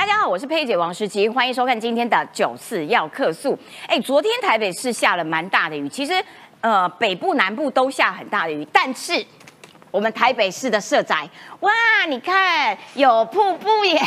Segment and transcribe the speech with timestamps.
[0.00, 3.56] 大家好，我是佩姐王诗琪，欢迎收看今天的九四要客诉。
[3.86, 6.14] 哎，昨天台北市下了蛮大的雨，其实
[6.62, 9.22] 呃北部南部都下很大的雨，但是
[9.90, 11.28] 我们台北市的社宅，
[11.60, 11.70] 哇，
[12.08, 14.00] 你看有瀑布耶！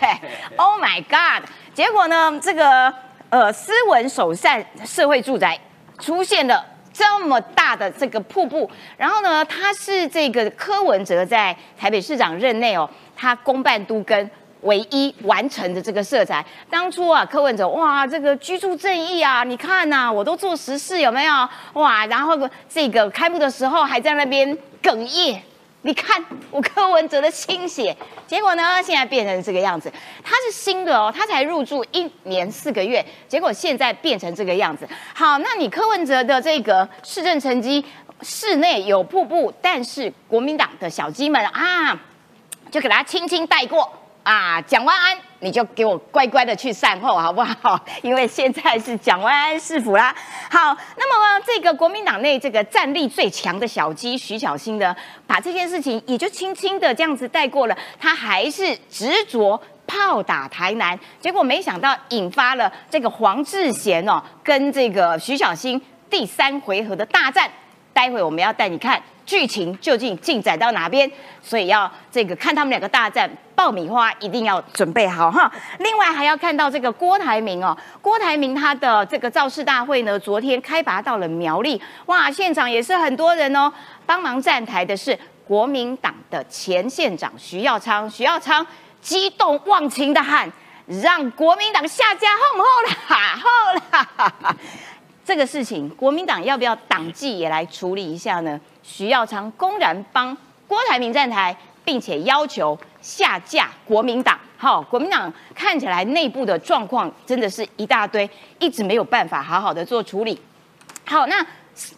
[0.56, 1.46] Oh my god！
[1.74, 2.90] 结果呢，这个
[3.28, 5.60] 呃斯文首善社会住宅
[5.98, 6.64] 出现了。
[6.90, 14.30] 这么大的这个瀑布，然后呢，它是这个柯文哲在台北市长任内哦，他公办都跟
[14.64, 16.44] 唯一完成的这个色彩。
[16.68, 21.48] 当初啊，柯文哲哇，这个居住正义啊，你看呐，我都做实事有没有？
[21.74, 22.36] 哇，然后
[22.68, 25.42] 这个开幕的时候还在那边哽咽。
[25.86, 27.94] 你看我柯文哲的心血，
[28.26, 29.92] 结果呢，现在变成这个样子。
[30.22, 34.88] 他是新的哦，他才入住一年四个月，结果现在变成这个样子。
[35.14, 37.84] 好，那你柯文哲的这个市政成绩，
[38.22, 42.00] 室内有瀑布，但是国民党的小鸡们啊，
[42.70, 43.92] 就给他轻轻带过。
[44.24, 47.78] 啊，蒋万安，你就给我乖乖的去善后，好不好？
[48.02, 50.14] 因为现在是蒋万安市府啦。
[50.50, 67.50] 好，那么，这个国民党内这个战力最强的小鸡徐小新呢，把这件事情也就轻轻的这样子带过了，他还是执着炮打台南，结果没想到引发了这个黄志贤哦跟这个徐小新第三回合的大战。
[67.92, 71.10] 待会我们要带你看剧情究竟进展到哪边，
[71.42, 75.50] 所以要这个看他们两个大战，爆米花一定要准备好哈。
[75.78, 83.72] 另外还要看到这个郭台铭哦，郭台铭他的这个造势大会呢，昨天开拔到了苗栗，哇，现场也是很多人哦。
[84.06, 88.66] 帮忙站台的是国民党的前县长徐耀昌，徐耀昌
[89.00, 90.50] 激动忘情的喊
[91.02, 92.64] ：“让国民党下架后后
[93.14, 93.48] 啦，后
[93.90, 94.56] 啦！”
[95.24, 98.60] 这个事情，国民党要不要党纪也来处理一下呢？
[98.84, 100.36] 徐耀昌公然帮
[100.68, 104.38] 郭台铭站台，并且要求下架国民党。
[104.58, 110.40] 好，国民党看起来内部的状况真的是一大堆，一直没有办法好好的做处理。
[111.06, 111.44] 好，那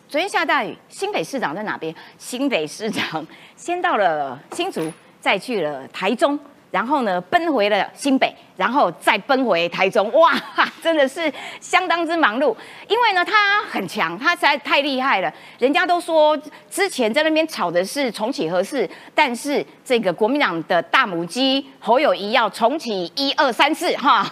[0.09, 1.95] 昨天下大雨，新北市长在哪边？
[2.19, 3.27] 新北市长
[3.57, 6.39] 先到了新竹，再去了台中。
[6.71, 10.35] 然后呢，奔回了新北，然后再奔回台中，哇，
[10.83, 12.55] 真的是相当之忙碌。
[12.89, 15.33] 因为呢，他很强，他实在太厉害了。
[15.59, 16.37] 人家都说
[16.69, 24.27] 之前在那边吵的是重启合适，但是这个国民党的大母鸡侯友谊要重启一二三四，哈，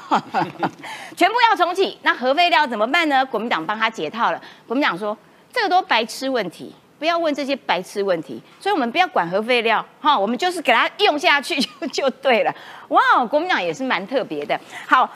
[1.17, 1.97] 全部要重启。
[2.03, 3.25] 那核废料怎么办呢？
[3.25, 4.41] 国民党帮他解套了。
[4.67, 5.17] 国民党说
[5.53, 6.75] 这个都白痴问题。
[7.04, 12.54] 不要问这些白痴问题，所以我们不要管核废料，哈，我们就是给它用下去就 就对了。
[12.88, 14.59] 哇，国民党也是蛮特别的。
[14.87, 15.06] 好，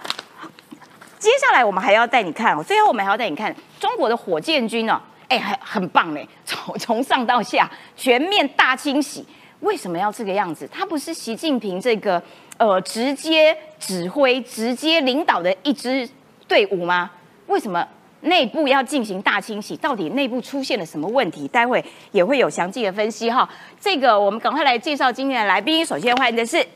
[1.19, 9.27] 接下来我们还要带你看哦，最后我们还要带你看中国的火箭军哦，哎，很很棒嘞，从从上到下全面大清洗。
[9.61, 10.69] 为什么要这个样子？
[10.71, 12.23] 他不是习近平这个
[12.59, 16.07] 呃直接指挥、直接领导的一支
[16.47, 17.11] 队伍吗？
[17.47, 17.89] 为什么？
[18.23, 21.47] 内部要进行大清洗，到底内部出现了什么问题？
[21.49, 23.49] 待会也会有详细的分析哈。
[23.81, 25.87] 这个我们赶快来介绍今天的来宾。
[25.87, 26.67] 首先欢迎的是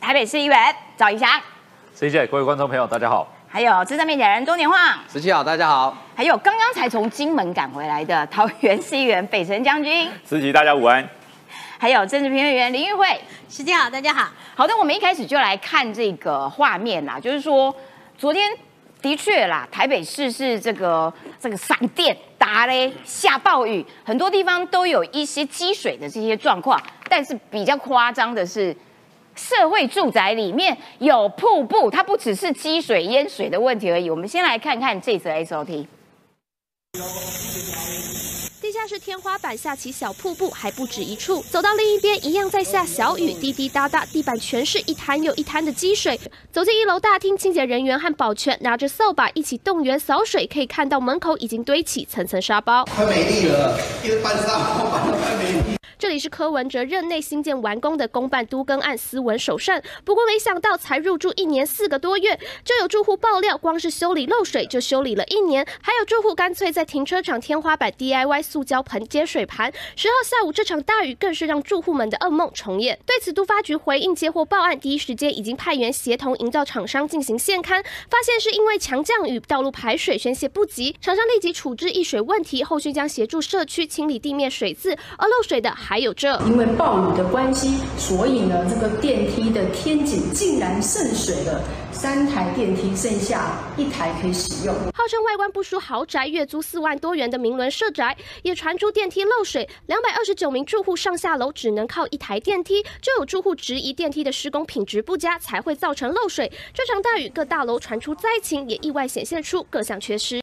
[0.00, 1.28] 台北市议员赵怡翔，
[1.94, 3.28] 谢谢各位观众朋友，大家好。
[3.46, 4.78] 还有资深媒体人周年晃，
[5.12, 5.94] 十七好，大家好。
[6.14, 11.06] 还有刚刚才从金门赶回来的桃园市议员北辰将军，十七大家午安。
[11.78, 13.06] 还有政治评论员林玉慧，
[13.48, 14.30] 十七好，大家好。
[14.54, 17.74] 好的，我们一开始就来看这个画面啦，就是说
[18.16, 18.50] 昨天。
[19.02, 26.80] 的确啦，台北市是这个这个闪电打雷，下暴雨，很多地方都有一些积水的这些状况。
[27.08, 28.76] 但是比较夸张的是，
[29.34, 34.10] 社会住宅里面有瀑布，它不只是积水淹水的问题而已。
[34.10, 35.86] 我们先来看看这则 S O T。
[38.60, 41.40] 地下室天花板下起小瀑布，还不止一处。
[41.48, 46.18] 走到另一边，一样在下小雨，滴滴答答，地板全是一滩又一滩的积水。
[46.50, 52.84] 走进一楼大厅，清洁人员和保全拿着扫把一起动员扫水，可以看到门口已经堆起层层沙包。
[52.86, 54.60] 快没力了，一直搬上，
[55.16, 55.76] 快没力。
[55.98, 69.70] 这里是柯文哲任内新建完工的公办都更案斯文首善，不过没想到才入住一年四个多月，就有住户爆料，光是修理漏水就修理了一年，还有住户干脆在在停车场天花板 DIY 塑胶盆接水盘。
[69.96, 72.98] 十号下午这场大雨更是让住户们的噩梦重演。
[73.04, 85.70] 对此，都发局回应接获报案，第一时间已经派员协同营造厂商进行现勘，发现是因为强降雨道路排水宣泄不及，厂商立即处置溢水问题，后续将协助社区清理地面水渍，而漏水的。
[85.70, 91.62] 还有这，因为暴雨的关系，所以呢，这个电梯的天井竟然渗水了。
[91.92, 94.74] 三台电梯剩下一台可以使用。
[94.94, 106.50] 号称外观不输豪宅，月租四万多元的名伦社宅，也传出电梯漏水，两百二十九名住户上下楼只能靠一台电梯，就有住户质疑电梯的施工品质不佳，才会造成漏水。
[106.72, 110.40] 这场大雨，各大楼传出灾情，也意外显现出各项缺失。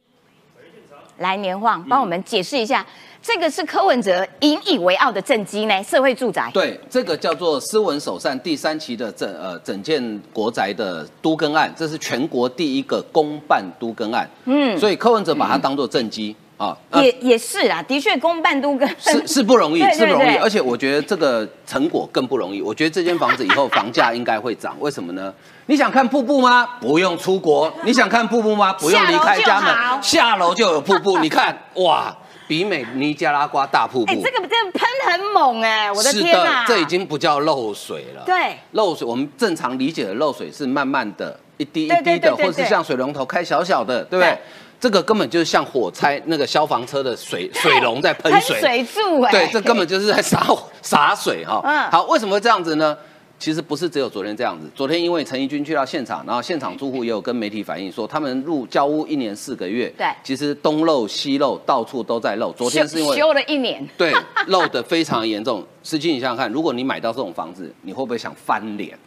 [1.17, 2.85] 来，年晃帮我们解释一下，
[3.21, 6.49] 这个是柯文哲引以为傲的政绩呢，社会住宅。
[6.53, 14.29] 对，这个叫做斯文首善第三期的整呃整建国宅的都更案，这是全国第一个公办都更案。
[14.45, 16.77] 嗯，所以柯文哲把它当做政绩啊。
[16.91, 22.61] 那也也是啊，的确公办都跟是是不容易对，是不容易，而且我觉得这个成果更不容易。
[22.61, 25.33] 我觉得这间房子以后房价应该会涨，为什么呢？
[25.67, 26.67] 你想看瀑布吗？
[26.79, 27.71] 不用出国。
[27.83, 28.73] 你想看瀑布吗？
[28.73, 31.19] 不用离开家门下楼就有瀑布。
[31.19, 32.15] 你看， 哇，
[32.47, 34.11] 比美尼加拉瓜大瀑布。
[34.11, 36.65] 哎，这个这个喷很猛哎，我的是天哪！
[36.65, 38.23] 这已经不叫漏水了。
[38.25, 44.39] 对漏水，我们正常理解的漏水是慢慢的一滴一滴的，或是像水龙头开小小的，对不对对？
[44.79, 50.47] 这个根本就是像火灾那个消防车的水 水龙在喷喷水，水柱哎，对，这根本就是在洒
[50.81, 51.59] 洒水哈。
[51.65, 52.95] 嗯好，为什么会这样子呢？
[53.39, 62.51] 其实不是只有昨天这样子，昨天因为陈怡君去到现场，然后现场住户也有跟媒体反映说，他们入交屋一年四个月，对其实东漏西漏，到处都在漏。
[62.53, 64.11] 昨天是因为修修了一年， 对，
[64.47, 65.63] 漏的非常严重。
[65.83, 68.97] 司机，你想想看，如果你买到这种房子，你会不会想翻脸？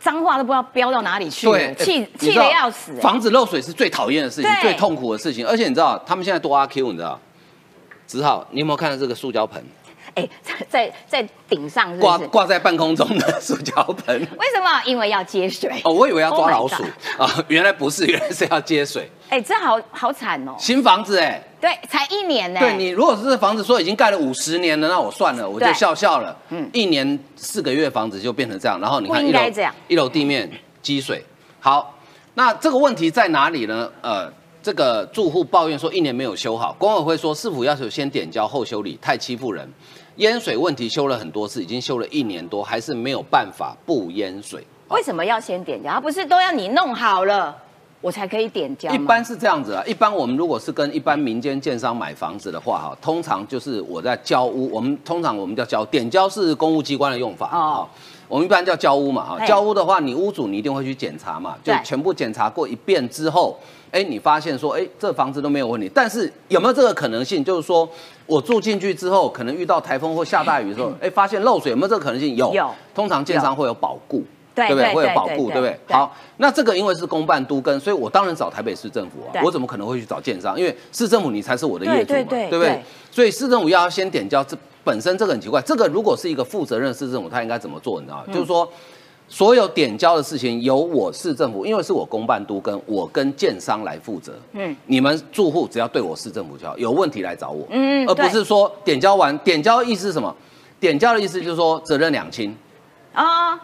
[0.00, 3.00] 脏话都不知道飙到哪里去了，对，气气知道得要死哎。
[3.00, 5.46] 房子漏水是最讨厌的事情，最痛苦的事情。
[5.46, 7.18] 而且你知道，他们现在多阿 Q，你知道？
[8.06, 9.62] 只好，你有没有看到这个塑胶盆
[10.18, 12.00] 哎，在在在顶上是是？
[12.00, 14.20] 挂挂在半空中的塑胶盆？
[14.38, 14.82] 为什么？
[14.84, 15.80] 因为要接水。
[15.84, 16.82] 哦，我以为要 Oh 抓老鼠
[17.16, 19.10] 啊，原来不是，原来是要接水。
[19.28, 20.56] 哎，这好好惨哦。
[20.58, 22.58] 新房子哎，对，才一年呢。
[22.60, 26.36] 对你如果是房子说已经盖了五十年了，那我算了，我就笑笑了。
[26.50, 30.50] 嗯嗯，一年四个月房子就变成这样，然后你看一楼这样一楼地面
[30.82, 31.24] 积水。
[31.60, 31.94] 好，
[32.34, 33.90] 那这个问题在哪里呢？
[34.00, 34.32] 呃，
[34.62, 39.70] 这个住户抱怨说一年没有修好，管委会说是否要求先点交后修理，太欺负人。
[40.18, 44.64] 淹水问题修了很多次，已经修了一年多，还是没有办法不淹水。
[44.88, 45.90] 为什么要先点交？
[45.90, 47.56] 它不是都要你弄好了，
[48.00, 48.96] 我才可以点交吗？
[48.96, 57.88] 一般是这样子啊，一般我们如果是跟一般民间建商买房子的话，哈，通常就是我在交屋，我们通常我们叫交，点交是公务机关的用法哦哦。
[58.26, 63.56] 我们一般叫交屋嘛，嘿哈，交屋的话，你屋主你一定会去检查嘛，就全部检查过一遍之后，
[63.90, 67.44] 哎，你发现说，哎，这房子都没有问题，但是有没有这个可能性？
[67.44, 67.88] 就是说
[68.26, 72.36] 我住进去之后，可能遇到台风或下大雨的时候，哎，发现漏水，有没有这个可能性？
[72.36, 74.22] 有，有通常建商会有保固。
[74.54, 74.92] 对对不对？
[74.92, 75.78] 会有保固，对不对？
[75.88, 80.58] 好，那这个因为是公办都跟，所以我当然找台北市政府啊，我怎么可能会去找建商？
[80.58, 82.82] 因为市政府你才是我的业主嘛，对对对不对对？
[83.12, 85.62] 所以市政府要先点交，这本身这个很奇怪。
[85.62, 88.00] 这个如果是一个负责任的市政府，他应该怎么做？
[88.00, 88.68] 你知道就是说。
[89.28, 94.32] 所有点交的事情由我市政府，因为是我公办都跟，我跟建商来负责。
[94.52, 97.66] 嗯嗯，你们住户只要对我市政府就好，有问题来找我。
[97.70, 100.34] 嗯而不是说点交完，点交的意思是什么？
[100.80, 102.56] 点交的意思就是说责任两清。
[103.12, 103.54] 啊，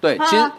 [0.00, 0.50] 对，啊其实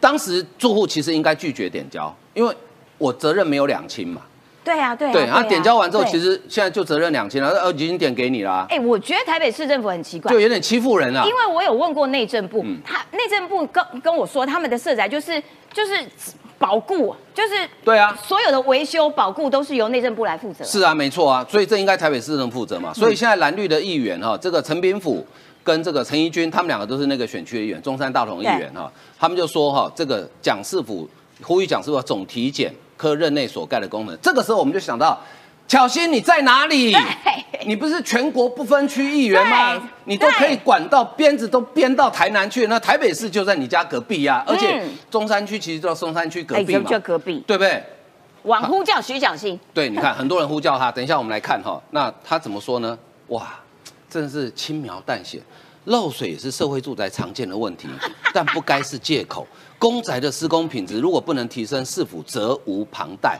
[0.00, 2.52] 当时住户其实应该拒绝点交，因为
[2.98, 4.22] 我责任没有两清嘛。
[4.64, 5.12] 对啊，对啊。
[5.12, 10.38] 对，然后点交完之后，其实现在就责任两千了，呃，已经点给你了，哎，我觉得台北市政府很奇怪就。
[10.40, 11.32] 有点欺负人啊因。
[11.32, 15.42] 为我有问过内政部，嗯他内政部跟跟我说，他们的社宅就是
[15.72, 16.04] 就是
[16.58, 20.64] 保固，就是对啊，所有的维修保固都是由内政部来负责。
[20.64, 22.94] 是啊，没错啊，所以这应该台北市政府负责嘛。
[22.94, 25.26] 所以现在蓝绿的议员哈，这个陈炳甫
[25.64, 31.08] 跟这个陈怡君，他们两个都是那个选区的议员，中山大同议员哈，他们就说哈，这个蒋市府
[31.42, 34.16] 呼吁蒋市府要总体检科任内所盖的功能。
[34.22, 35.20] 这个时候我们就想到，
[35.66, 36.96] 巧心你在哪里？
[37.66, 39.90] 你不是全国不分区议员对吗？
[40.04, 47.82] 你都可以管到鞭子都编到台南去，那台北市就在你家隔壁呀、而且嗯中山区其实就在松山区隔壁嘛，就隔壁，对不对？
[48.44, 52.96] 往呼叫徐小新， 对，你看很多人呼叫他，等一下我们来看哈，那他怎么说呢？
[53.28, 53.58] 哇，
[54.08, 55.40] 真的是轻描淡写，
[55.86, 57.88] 漏水也是社会住宅常见的问题，
[58.32, 59.44] 但不该是借口。
[59.82, 63.36] 公宅的施工品质如果不能提升，是否责无旁贷？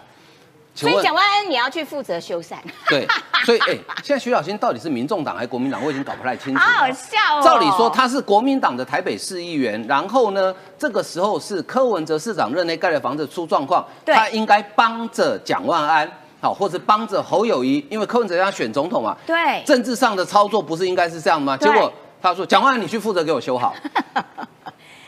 [0.75, 2.57] 所以蒋万安你要去负责修缮，
[2.91, 3.07] 对，
[3.45, 5.81] 所以哎、现在徐小新到底是民众党还是国民党？
[5.85, 6.59] 我已经搞不太清楚。
[6.61, 7.43] 好好笑哦。
[7.45, 21.57] 照理说他是国民党的台北市议员，然后呢，这个时候是柯文哲市长任内盖的房子出状况，他应该帮着蒋万安，好，或者帮着侯友谊，因为柯文哲要选总统嘛，对政治上的操作不是应该是这样吗？
[21.57, 23.75] 对结果他说蒋万安你去负责给我修好，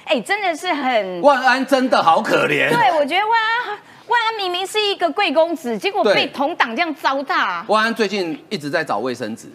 [0.04, 2.68] 哎，真的是很万安真的好可怜。
[2.68, 7.64] 对，我觉得万安万安明明是一个贵公子，结果被同党这样糟蹋。
[7.66, 9.48] 万安最近一直在找卫生纸，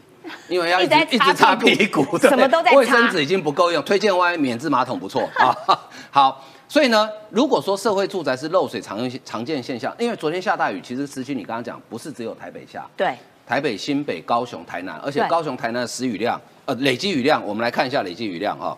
[0.48, 5.56] 因为要一直一直擦屁屁股什么都在擦卫生纸已经不够用，推荐万安免治马桶不错啊。
[6.10, 13.16] 好，所以呢，如果说社会住宅是漏水常用常见现象，因为昨天下大雨，其实失去你刚刚讲，不是只有台北下，对，
[13.46, 18.76] 台北、新北、高雄、台南，而且高雄、台南的时雨量，呃，累积雨量，我们来看一下累积雨量哈、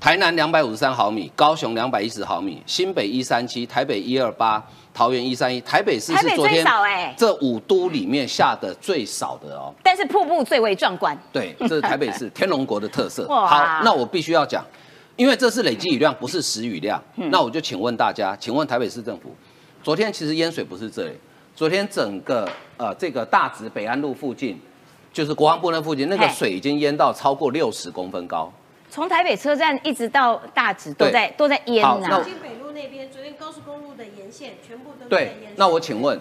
[0.00, 4.64] 台南两百五十三毫米，高雄两百一十毫米，新北一三七，台北一二八，
[4.94, 6.64] 桃园一三一，台北市是昨天
[7.16, 9.74] 这五都里面下的最少的哦。
[9.82, 11.18] 但是瀑布最为壮观。
[11.32, 13.26] 对，这是台北市 天龙国的特色。
[13.28, 14.64] 好，那我必须要讲，
[15.16, 17.02] 因为这是累积雨量，不是实雨量。
[17.16, 19.34] 嗯那我就请问大家，请问台北市政府，
[19.82, 21.12] 昨天其实淹水不是这里，
[21.56, 24.60] 昨天整个呃这个大直北安路附近，
[25.12, 28.52] 就是国防部那附近，那个水已经淹到超过六十公分高。
[28.90, 36.18] 从台北车站一直到大直都在都在淹呐、好那新北路那边，昨天高速公路的沿线全部都在对淹，那我请问，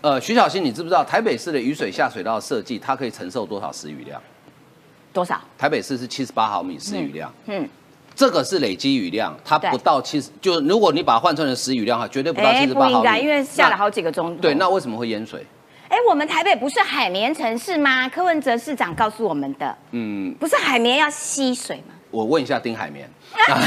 [0.00, 4.20] 呃，徐小新，你知不知道台北市的雨水下水道设计，它可以承受多少时雨量？
[5.12, 5.40] 多少？
[5.56, 7.32] 台北市是七十八毫米时雨量。
[7.46, 7.68] 嗯，
[8.14, 12.92] 这个是累积雨量，它不到七十，就如果你把它换算成时雨量的话，绝对不到七哎，十八毫米。
[12.94, 14.42] 不应该，因为下了好几个钟头。
[14.42, 15.46] 对，那为什么会淹水？
[15.92, 18.08] 哎，我们台北不是海绵城市吗？
[18.08, 21.92] 柯文哲市长告诉我们的，嗯，不是海绵要吸水吗？
[22.10, 23.06] 我问一下丁海绵，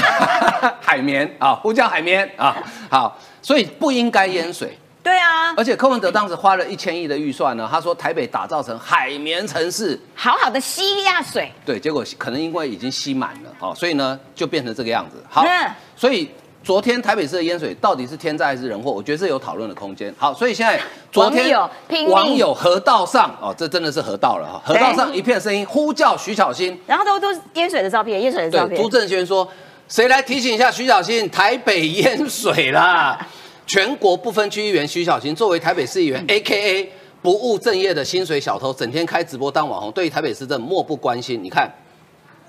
[0.81, 2.57] 海绵啊，呼叫海绵啊，
[2.89, 4.75] 好，所以不应该淹水。
[5.03, 11.51] 对啊，而且柯文哲当时花了一千亿的预算呢，他说台北打造成海绵城市，好好的吸一下水。
[11.63, 15.23] 对，结果可能因为已经吸满了哦，所以呢就变成这个样子。
[15.29, 16.31] 好嗯，所以
[16.65, 18.89] 昨天台北市的淹水到底是天灾还是人祸？
[18.89, 20.11] 我觉得这有讨论的空间。
[20.17, 20.81] 好，所以现在
[21.11, 26.75] 昨天网友拼命网友河道上哦，这真的是河道了哈，河道上一片声音呼叫徐小新。
[26.87, 28.89] 然后都都是淹水的照片，淹水的照，片朱。
[28.89, 29.47] 正轩说，
[29.87, 33.15] 谁来提醒一下徐小新，台北淹水啦？
[33.67, 36.91] 全国不分区议员徐小新作为台北市议员，A K A
[37.21, 41.39] 不务正业的薪水小偷，整天开直播当网红，对于台北市政漠不关心。
[41.43, 41.71] 你看，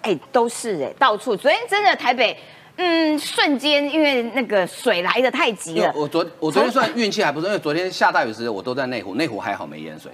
[0.00, 1.36] 哎，都是哎，到处。
[1.36, 2.34] 昨天真的台北，
[2.76, 10.12] 嗯，瞬间因为那个水来的太急了，我昨我昨天算运气还不错，因为昨天下大雨时我都在内湖，内湖还好没淹水。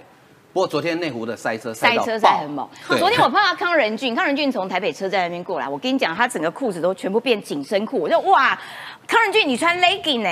[0.53, 2.69] 不过昨天内湖的塞车塞车塞很猛。
[2.99, 8.55] 昨天我碰到康仁俊，康仁俊从台北车站那边过来，我跟你讲，他整个裤子都全部变紧身裤，我就哇，
[9.07, 10.29] 康仁俊你穿 legging 呢？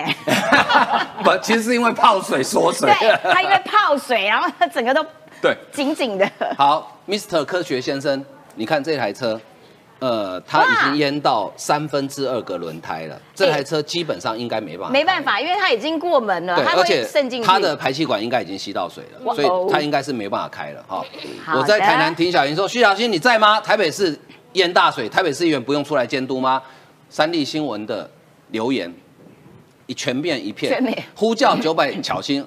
[1.25, 2.87] 不，其实是因为泡水缩水。
[2.99, 5.03] 对，他因为泡水，然后他整个都
[5.41, 6.31] 对紧紧的。
[6.55, 7.43] 好，Mr.
[7.43, 8.23] 科学先生，
[8.53, 9.41] 你看这台车，
[10.01, 13.21] 呃，它已经淹到三分之二个轮胎了。
[13.35, 15.23] 这台车基本上应该没办法，没办。
[15.23, 17.47] 法，因为它已经过门了，而且渗进去。
[17.47, 21.05] 它的排气管应该已经吸到水了，所以它应该是没办法开了哈。
[21.55, 23.61] 我在台南听小英说，徐小新你在吗？
[23.61, 24.19] 台北市
[24.53, 26.59] 淹大水，台北市议员不用出来监督吗？
[27.07, 28.09] 三立新闻的
[28.49, 28.91] 留言
[29.85, 32.43] 一全面一片全面，呼叫九百 巧心。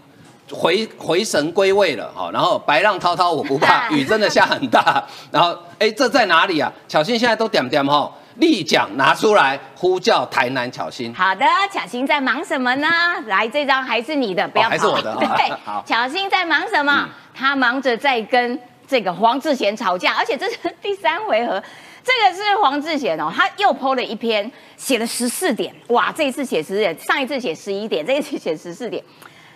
[0.51, 6.73] 回回神归位了哈，然后白浪滔滔我不怕， 雨真的下很大，然后哎这在哪里啊？
[6.89, 12.89] 巧心现在都点点哈，立奖拿出来呼叫台南巧心，好的，巧心在忙什么呢？
[13.27, 17.09] 来，这张还是你的，不要还是我的 对好，巧心在忙什么嗯？
[17.35, 21.63] 他忙着在跟这个黄志贤吵架，而且这是第三回合。
[22.07, 29.03] 这个是黄志贤哦，他又 PO 了一篇，写了十四点，哇，这一次写十点，上一次写十一点，这一次写十四点，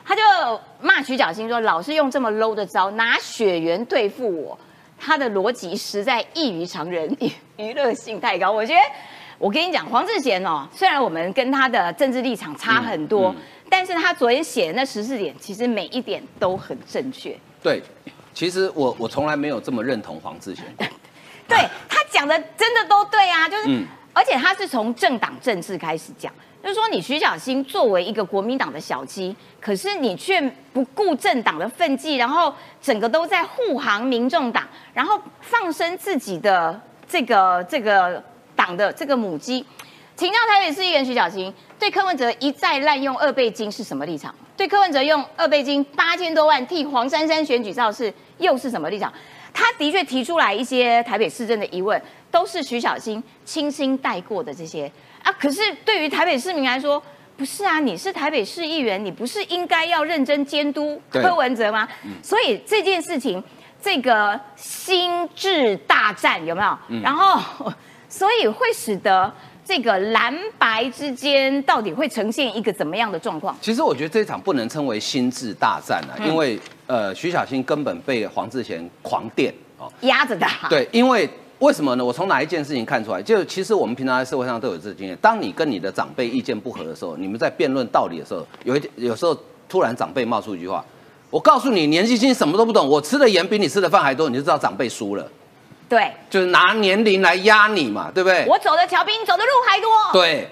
[0.08, 0.22] 他就
[0.80, 4.58] 骂徐小新说，老是用这么 low 的招拿血缘对付我，
[4.98, 7.30] 他的逻辑实在异于常人，娱
[7.62, 8.50] 娱乐性太高。
[8.50, 8.80] 我觉得，
[9.38, 17.38] 我跟你讲，黄志贤哦，虽然我们跟他的政治立场差很多，嗯嗯但是他昨天写的那十四点，其实每一点都很正确。
[17.62, 17.82] 对，
[18.32, 20.86] 其实我我从来没有这么认同黄志贤过。
[21.46, 30.40] 对他讲的真的都对啊，就是，嗯而且他是从政党政治开始讲，就是说你徐小新作为一个国民党的小鸡，可是你却
[30.72, 38.22] 不顾政党的分际，然后整个都在护航民众党，然后放生自己的这个这个
[38.56, 39.64] 党的这个母鸡。
[40.16, 44.34] 请教台北市议员徐小新，对柯文哲一再滥用二倍金是什么立场？
[44.56, 49.12] 对柯文哲用二倍金八千多万替黄珊珊选举造势，又是什么立场？
[49.54, 52.00] 他的确提出来一些台北市政的疑问，
[52.32, 54.90] 都是徐小新轻轻带过的这些
[55.28, 55.36] 啊。
[55.38, 57.02] 可是对于台北市民来说，
[57.36, 61.86] 不是啊，你是台北市议员，你不是应该要认真监督柯文哲吗？
[62.22, 63.42] 所以这件事情，
[63.80, 67.00] 这个心智大战有没有？
[67.02, 67.72] 然后，
[68.08, 69.32] 所以会使得
[69.64, 73.56] 这个蓝白之间到底会呈现一个怎么样的状况？
[73.60, 76.58] 其实我觉得这场不能称为心智大战啊，嗯因为
[76.88, 79.92] 呃徐小新根本被黄志贤狂电哦。
[80.00, 80.66] 压着打。
[80.68, 81.28] 对，因为
[81.60, 82.04] 为什么呢？
[82.04, 83.20] 我从哪一件事情看出来？
[83.20, 89.36] 就其实我们平常在社会上都有这个经验，当你跟你的长辈意见不合的时候，你们在辩论道理的时候，有一有时候
[89.68, 90.84] 突然长辈冒出一句话
[91.30, 95.28] ：“我告诉你，年纪轻什么都不懂，我吃的盐比你吃的饭还多，你就知道长辈输了。”
[95.88, 98.46] 对，就是拿年龄来压你嘛，对不对？
[98.46, 99.90] 我走的桥比你走的路还多。
[100.12, 100.46] 对，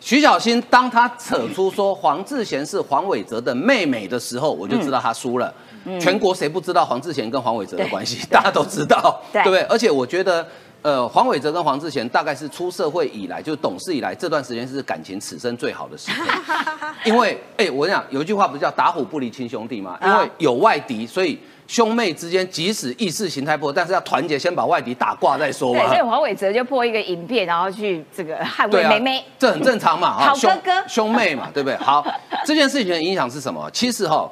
[0.00, 5.54] 徐小新当他扯出说黄志贤是黄伟哲的妹妹的时候，我就知道他输了。
[6.00, 8.26] 全国谁不知道黄志贤跟黄伟哲的关系？
[8.30, 9.62] 大家都知道， 对对不对？
[9.62, 10.46] 而且我觉得，
[10.82, 16.16] 呃，黄伟哲跟黄志贤大概是出社会以来，就是懂事以来这段时间是感情此生最好的时间。
[17.04, 19.98] 因为，哎、我跟你讲，有一句话不是叫打虎不离亲兄弟吗？
[20.04, 26.02] 因为有外敌，所以兄妹之间即使意识形态不合，但是要团结，先把外敌打挂再说对，嘛所以。
[26.02, 29.24] 黄伟哲就破一个影片，然后去这个捍卫妹妹。
[29.38, 31.76] 这很正常嘛，好哥哥兄妹嘛，对不对？
[31.76, 32.04] 好，
[32.44, 33.70] 这件事情的影响是什么？
[33.72, 34.28] 其实哈，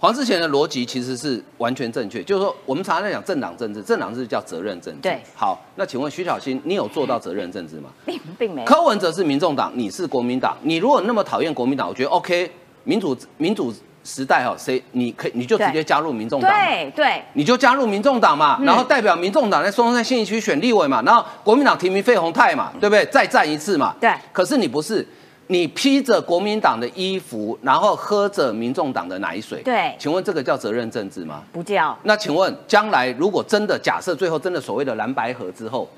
[0.00, 5.00] 黄志贤的逻辑其实是完全正确，就是说我们常常在讲政党政治，政党政治叫责任政治。
[5.02, 7.90] 对好，那请问徐小新，你有做到责任政治吗？
[8.06, 8.66] 并并没有。
[8.66, 12.50] 柯文哲是民众党，你是国民党，你如果那么讨厌国民党，我觉得 OK，
[12.84, 13.70] 民主民主
[14.02, 16.56] 时代哈，谁你可以你就直接加入民众党嘛。
[16.56, 23.04] 对对，你就加入民众党嘛，嗯然后代表民众党在松山信义区选立委嘛，然后国民党提名费鸿泰嘛，对不对？
[23.12, 23.94] 再战一次嘛。
[24.00, 25.06] 对可是你不是，
[25.50, 29.60] 你披着国民党的衣服，然后喝着民众党的奶水。
[29.64, 31.42] 对请问这个叫责任政治吗？
[31.52, 35.88] 不叫那请问将来如果真的假设最后真的所谓的蓝白合之后，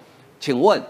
[0.40, 0.82] 请问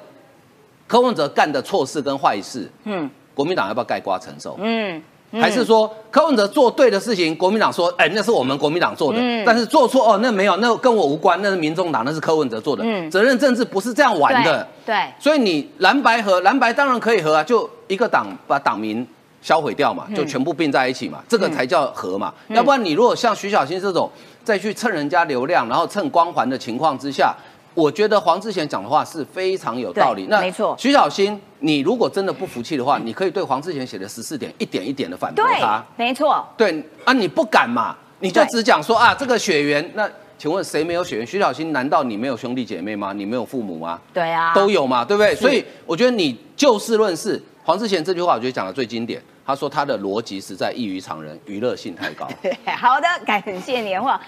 [0.87, 4.57] 柯文哲干的错事跟坏事，嗯国民党要不要盖瓜承受？
[4.61, 5.03] 嗯，嗯
[5.41, 14.69] 还是说柯文哲做对的事情，国民党说，哎、那是我们国民党做的，嗯但是做错哦，那没有，那跟我无关，那是民众党，那是柯文哲做的，嗯责任政治不是这样玩的。
[14.85, 19.07] 对对所以你蓝白合，蓝白当然可以合啊，就一个党把党名
[19.41, 22.33] 销毁掉嘛，就全部并在一起嘛，这个才叫合嘛。
[22.49, 24.11] 嗯要不然你如果像徐小新这种
[24.45, 27.35] 再去蹭人家流量，然后蹭光环的情况之下。
[27.75, 30.27] 我觉得黄志贤讲的话是非常有道理。
[30.29, 37.97] 那没错徐小新，你如果真的不服气的话，你可以对黄志贤写的十四点一点一点的反驳对他。，没错，对啊，你不敢嘛？
[38.21, 41.27] 你就只讲说啊，这个血缘，那请问谁没有血缘？
[41.27, 43.13] 徐小新难道你没有兄弟姐妹吗？
[43.13, 44.01] 你没有父母吗？
[44.13, 45.35] 对啊，都有嘛，对不对？
[45.35, 49.23] 所以我觉得你就事论事，黄志贤这句话我觉得讲的最经典。
[49.45, 52.29] 他说他的逻辑实在异于常人，娱乐性太高。
[52.79, 54.21] 好的，感谢年画。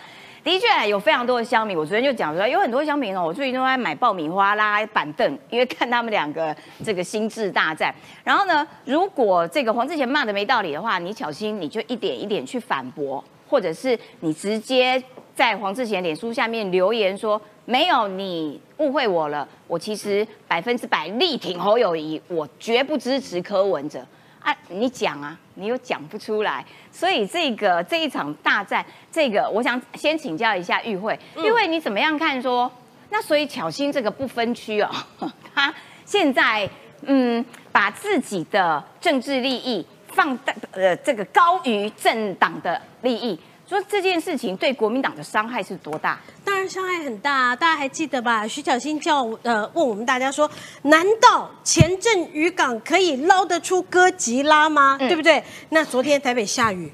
[0.44, 7.92] 的确有非常多的乡民，我昨天就讲说，有很多乡民哦，我最近都在买爆米花、啦板凳，因为看他们两个这个心智大战。
[8.22, 15.02] 然后呢，如果这个黄志贤骂的没道理的话，你小心你就一点一点去反驳，或者是你直接
[15.34, 24.06] 在黄志贤脸书下面留言说，没有你误会我了，我其实百分之百力挺侯友谊，我绝不支持柯文哲。
[24.44, 32.70] 啊，你讲啊，你又讲不出来，所以这个这一场大战，这个我想先请教一下玉慧，玉慧你怎么样看说？
[33.08, 34.90] 那所以巧心这个不分区哦，
[35.54, 35.72] 他
[36.04, 36.68] 现在
[37.02, 46.20] 嗯把自己的政治利益放大呃这个高于政党的利益，说这件事情对国民党的伤害是多大？
[46.44, 48.46] 当然伤害很大、啊，大家还记得吧？
[48.46, 50.50] 徐小新叫呃问我们大家说，
[50.82, 54.96] 难道前镇渔港可以捞得出哥吉拉吗？
[55.00, 55.42] 嗯对不对？
[55.70, 56.92] 那昨天台北下雨。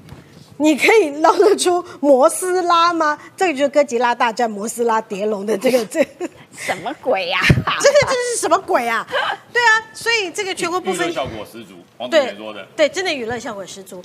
[0.57, 3.17] 你可以捞得出摩斯拉吗？
[3.35, 9.03] 这个就是哥吉拉大战摩斯拉蝶龙的这个 这个什么鬼呀、这个这是什么鬼啊？
[9.51, 11.73] 对啊，所以这个全国不分效果十足，
[12.07, 12.65] 对贤说的。
[12.75, 14.03] 对，真的娱乐效果十足。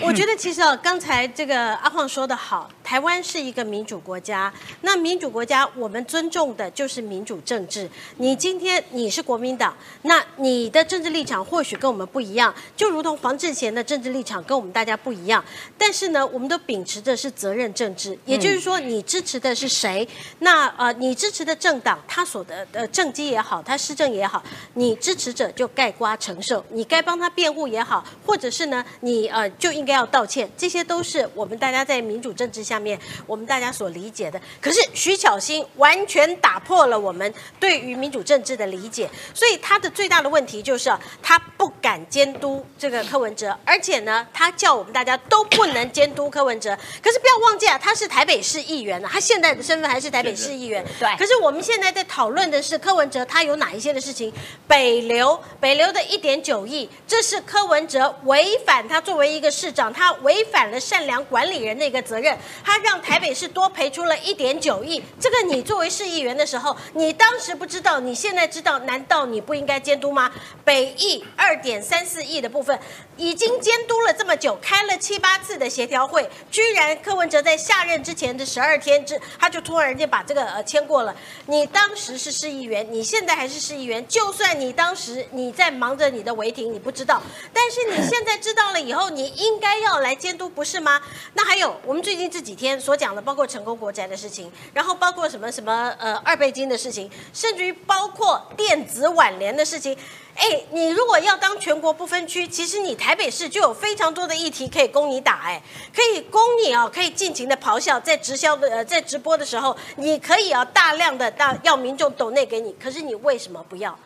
[0.00, 4.52] 我觉得其实啊，刚才这个阿晃说的好，台湾是一个民主国家。
[4.80, 7.88] 那民主国家，我们尊重的就是民主政治。
[8.16, 9.72] 你今天你是国民党，
[10.02, 15.44] 那你的政治立场或许跟我们不一样，就如同黄志贤的政治立场跟我们大家不一样。
[15.78, 20.08] 但是呢，我们都秉持的是责任政治，也就是说，你支持的是谁？
[20.40, 24.42] 那呃，你支持的政党，他所的呃政绩也好，他施政也好，
[24.74, 34.40] 你支持者就盖瓜承受，你该帮他辩护也好，或者是呢，你呃就应该要道歉，这些都是我们大家在民主政治下面我们大家所理解的。
[34.60, 46.76] 可是徐巧芯完全打破了我们对于民主政治的理解，所以他的最大的问题就是啊他不敢监督这个柯文哲，而且呢，他叫我们大家都不能监督柯文哲。
[47.02, 50.84] 可是不要忘记啊，他是台北市议员啊，他现在的身份还是台北市议员。
[50.98, 54.32] 对可是我们现在在讨论的是柯文哲他有哪一些的事情？
[54.66, 65.02] 北流，北流的一点九亿，这是柯文哲违反他作为一个市长，他违反了善良管理人的一个责任，他他让台北市多赔出了一点九亿。
[65.18, 70.30] 这个你作为市议员的时候，你当时不知道，你现在知道，难道你不应该监督吗？
[70.64, 72.78] 北翼二点三四亿的部分
[73.16, 81.12] 已经监督了这么久，开了七八次的协调会，居然柯文哲在下任之前的十二天之，他就突然间把这个呃签过了。
[81.46, 87.00] 你当时是市议员，你现在还是市议员，就算你当时你在忙着你的违停，你不知。
[87.04, 87.20] 道。
[87.52, 91.00] 但是你现在知道了以后，你应该要来监督，不是吗？
[91.32, 99.96] 那还有我们最近自己几天所讲的，包括成功国宅的事情，然后包括什么什么呃二倍金的事情，甚至于包括电子挽联的事情。
[100.34, 105.62] 哎，你如果要当全国不分区，其实你台北市就有非常多的议题可以供你打，哎，
[105.94, 113.96] 可以供你啊，可以尽情的咆哮，在直销的呃在直播的时候，你可以啊大量的大要民众抖内给你，可是你为什么不要？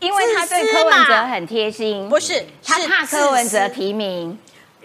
[0.00, 4.38] 因为他对柯文哲很贴心，不是他是怕柯文哲提名。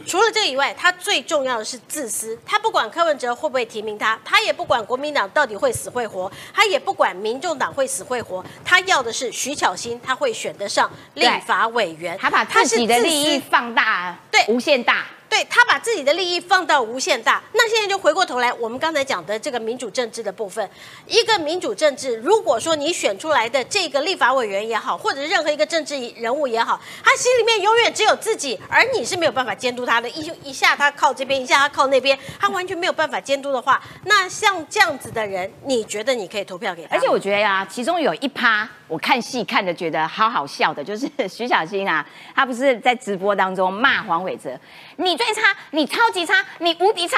[0.05, 2.37] 除了这个以外，他最重要的是自私。
[2.45, 8.45] 他不管柯文哲会不会提名他，他也不管国民党到底会死会活，他也不管民众党会死会活。
[8.63, 12.17] 他要的是徐巧芯，他会选得上立法委员。
[12.17, 15.05] 他把自己的利益放大，对无限大。
[15.29, 20.67] 对他把自己的利益放到无限大，那现在就回过头来，我们刚才讲的这个民主政治的部分，
[21.05, 36.95] 一个民主政治，如果说你选出来的这个立法委员也好，或者是任何一个政治人物也好，他心里面永远只有自己，而你是没有办法监督他的，一一下他靠这边，一下他靠那边，他完全没有办法监督的话，那像这样子的人，你觉得你可以投票给他？
[36.95, 44.57] 而且我觉得啊，其中有一趴我看戏看的觉得好好笑的，就是 徐小新啊，他不是在直播当中骂黄伟哲，
[44.97, 47.17] 你最差，你超级差，你无敌差。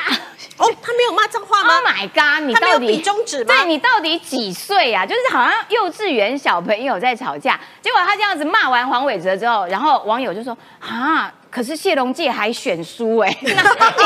[0.58, 2.44] 哦，他没有骂脏话吗 Oh my god！
[2.46, 5.06] 你到底他没有比中指吗对你到底几岁啊？
[5.06, 11.32] 就是好像幼稚园小朋友在吵架，结果他这样子骂完黄伟哲之后，然后网友就说啊。
[11.52, 13.56] 可是谢龙介还选输哎、那 你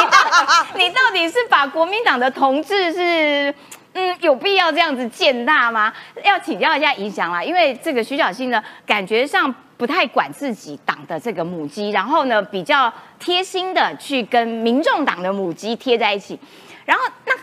[0.09, 3.53] 到你到底是把国民党的同志是
[3.93, 5.93] 嗯有必要这样子践踏吗？
[6.23, 16.39] 要请教一下影响啦，因为这个徐小新呢，感觉上不太管自己党的这个母鸡，然后呢比较贴心的去跟民众党的母鸡贴在一起，
[16.85, 17.33] 然后那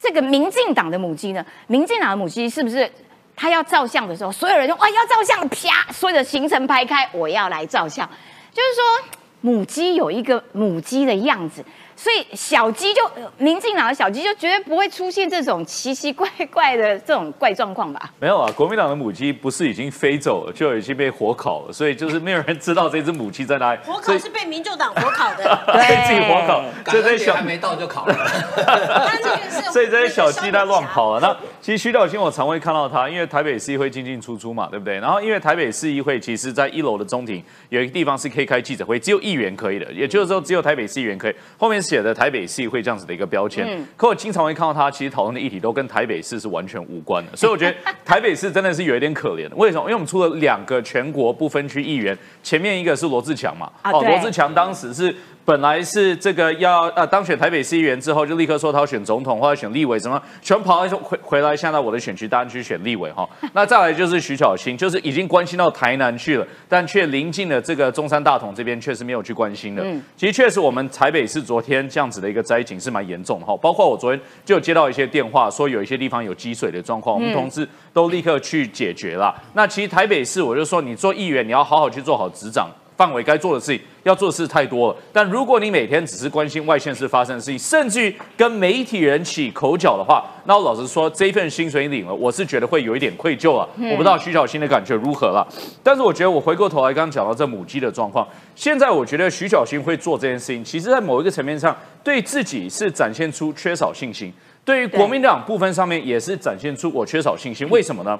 [0.00, 1.44] 这个民进党的母鸡呢？
[1.66, 2.90] 民进党的母鸡是不是
[3.34, 8.08] 他要照相的时候，所有人就哇要照相，啪，所有的行程排开，我要来照相，
[8.52, 11.62] 就是说母鸡有一个母鸡的样子。
[11.96, 18.10] 所以小鸡就呃民进党的小鸡就绝对不会出现这种奇奇怪怪的这种怪状况吧？
[18.20, 23.80] 没有啊，国民党的母鸡不是已经飞走了，就已经被火烤了，所以就是没有人知道这只母鸡在哪里。
[23.82, 28.14] 火所以烤是被民众党火烤的， 对自己火烤，所以这些小还没到就烤了。
[29.72, 31.20] 所以这些小鸡在乱跑了。
[31.20, 34.98] 那其实徐小新我常会看到他，因为台北市议会进进出出嘛，对不对？
[35.00, 41.34] 然后因为台北市议会其实在一楼的中庭有一个地方是可以开记者会，只有议员可以的，也就是说只有台北市议员可以。
[41.58, 43.82] 后面写的台北市议会这样子的一个标签。
[43.96, 47.36] 可我经常会看到他，其实讨论的议题都跟台北市是完全无关的。
[47.36, 49.48] 所以我觉得 台北市真的是有一点可怜。
[49.54, 49.82] 为什么？
[49.82, 55.14] 因为我们出了两个全国不分区议员，前面一个是罗志强嘛，哦，罗志强当时是。
[55.46, 63.26] 本来是这个要呃当选台北市议员之后，就立刻说他要选总统或者选立委，什么全跑来说回回来，现在我的选区大安区选立委哈。
[63.54, 69.86] 那再来就是徐巧芯，就是已经关心到台南去了，但却临近了这个中山大同这边，确实没有去关心的。
[70.16, 79.32] 其实确实我们台北市昨天这样子的一个灾情是蛮严重的哈，包括我昨天就有接到一些电话，说有一些地方有积水的状况，我们同事都立刻去解决了。
[79.54, 82.68] 那其实台北市我就说，你做议员你要好好去做好执掌。
[82.96, 84.96] 范围该做的事情，要做的事太多了。
[85.12, 93.68] 但如果你每天只是关心外县市发生的事情，甚至于跟媒体人起口角的话，那我老实说，这一份薪水领了，我是觉得会有一点愧疚了。
[93.76, 95.46] 我不知道徐小新的感觉如何了。
[95.82, 104.32] 但是我觉得我回过头来，刚刚讲到这母鸡的状况，现在我觉得徐小新会做这件事情，其实在某一个层面上，对自己是展现出缺少信心，
[104.64, 107.68] 对于国民党部分上面也是展现出我缺少信心。
[107.68, 108.18] 为什么呢？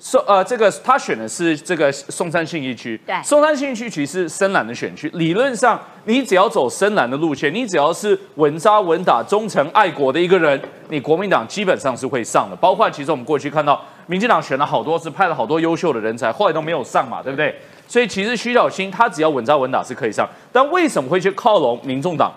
[0.00, 12.54] 松呃，这个他选的是这个松山信义区，对松山信义区其实是深蓝的选区，理论上你只要走深蓝的路线，你只要是稳扎稳打、忠诚爱国的一个人，你国民党基本上是会上的。
[12.54, 17.54] 包括其实我们过去看到，民进党选了好多次，派了好多优秀的人才，后来都没有上嘛，对不对？
[17.88, 22.32] 所以其实徐小新他只要稳扎稳打是可以上，但为什么会去靠拢民众党？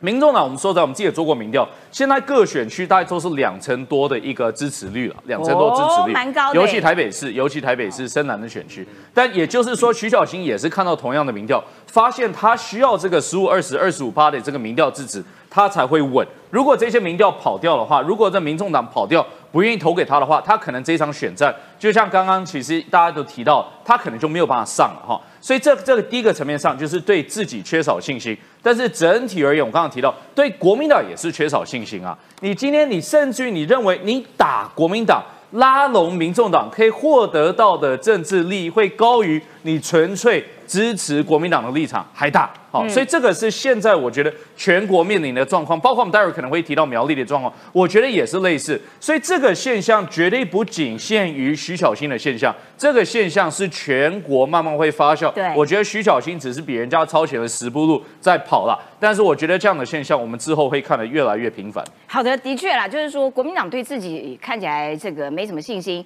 [0.00, 8.86] 民众党，我们说在我们自己也做过民调，现在各选区大概都是两成多的一个支持率了，两成多支持率，哦蛮高的尤其台北市，尤其台北市深蓝的选区。
[9.14, 16.26] 但也就是说，徐小新也是看到同样的民调，发现他需要这个十五、二十、二十五趴的这个民调支持，他才会稳。
[16.50, 25.18] 如果这些民调跑掉的话，如果这民众党跑掉，不愿意投给他的话，他可能这场选战，就像刚刚其实大家都提到，他可能就没有办法上了哈。
[25.40, 32.18] 所以这这个第一个层面上就是对自己缺少信心，但是整体而言，我刚刚提到对国民党也是缺少信心啊。
[32.40, 35.22] 你今天你甚至于你认为你打国民党
[35.52, 42.50] 拉拢民众党可以获得到的政治利益会高于你纯粹支持国民党的立场还大。
[42.70, 48.80] 好，所以这个是现在我觉得全国面临的状况，包括我们待会儿可能会提到苗栗的状况，我觉得也是类似。
[48.98, 55.30] 所以这个现象绝对不仅限于徐小新的现象，这个现象是全国慢慢会发酵。
[55.32, 61.84] 对我觉得徐小新只是比人家超前了十步路在跑了，但是我觉得这样的现象我们之后会看得越来越频繁。
[62.08, 66.04] 好的，的确啦，就是说国民党对自己看起来这个没什么信心，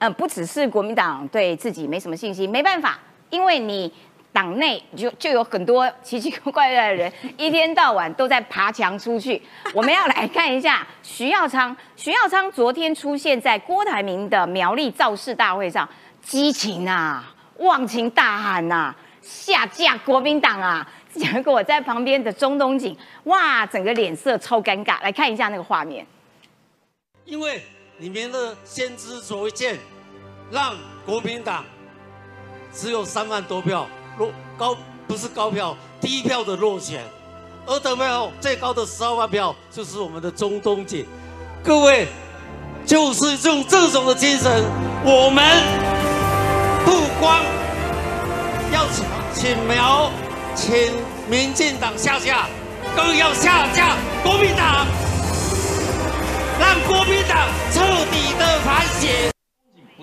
[0.00, 3.92] 呃，不只是国民党对自己没什么信心，没办法，因为你
[4.32, 9.40] 党内就就有很多奇奇怪怪的人，一天到晚都在爬墙出去。
[9.74, 15.86] 我们要来看一下徐耀昌，徐耀昌昨天出现在郭台铭的苗栗造势大会上，
[16.22, 20.88] 激情啊，忘情大喊呐、下架国民党啊！
[21.12, 25.02] 结果在旁边的中东锦，哇，整个脸色超尴尬。
[25.02, 26.06] 来看一下那个画面。
[27.24, 27.60] 因为
[27.98, 29.76] 你们的先知所见，
[30.50, 30.74] 让
[31.06, 31.64] 国民党
[32.72, 33.86] 只有三万多票
[34.18, 37.02] 落高，不是高票，低票的落选，
[37.66, 41.06] 而得票最高的十二万票就是我们的中东锦。
[41.62, 42.08] 各位，
[42.84, 44.64] 就是用这种的精神，
[45.04, 45.44] 我们
[46.84, 47.42] 不光
[48.72, 50.10] 要请请苗，
[50.54, 50.92] 请
[51.28, 52.46] 民进党下架，
[52.96, 54.86] 更要下架国民党。
[56.58, 57.80] 让国民党彻
[58.12, 59.39] 底的反省。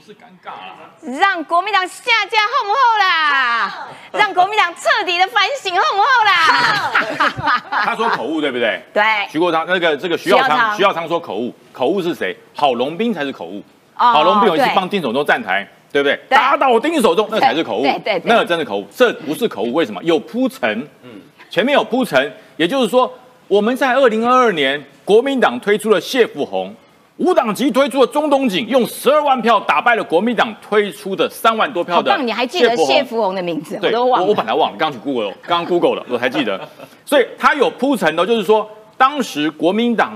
[0.08, 3.88] 不是尴尬啦，让国民党下架后不后啦？
[4.18, 7.62] 让国民党彻底的反省后不后啦？
[7.84, 8.82] 他说口误对不对？
[8.94, 12.34] 对，徐国昌那个这个徐耀昌昌，徐耀昌说口误，口误是谁？
[12.56, 13.62] 郝龙斌才是口误。
[13.98, 16.18] 哦郝龙斌有一次对帮丁守中站台，对不对？
[16.30, 17.82] 打倒丁守中，那才是口误。
[17.82, 20.02] 对对对那个真的口误，这不是口误，为什么？
[20.06, 23.14] 有铺陈，嗯，前面有铺陈，也就是说，
[23.50, 26.74] 我们在二零二二年，国民党推出了谢富红，
[27.18, 32.28] 无党籍推出的中东锦，用十二万票打败了国民党推出的三万多票的好棒！
[32.28, 33.76] 你还记得谢福红的名字？
[33.76, 34.26] 我对，都忘了。
[34.26, 36.60] 我我本来忘了，刚刚去 Google，了刚刚 Google 了，我才记得。
[37.06, 40.14] 所以他有铺陈的，就是说当时国民党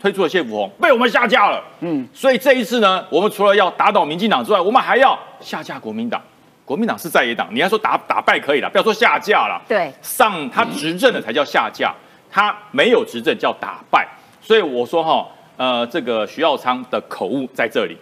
[0.00, 1.60] 推出了谢福红，被我们下架了。
[1.80, 6.22] 嗯，所以这一次呢，我们除了要打倒民进党之外，我们还要下架国民党。
[6.64, 9.60] 国民党是在野党，你要说打打败可以了，不要说下架了。
[9.68, 11.92] 对上他执政的才叫下架，
[12.30, 14.06] 他没有执政叫打败。
[14.40, 17.96] 所以我说哈，呃，这个徐耀昌的口误在这里。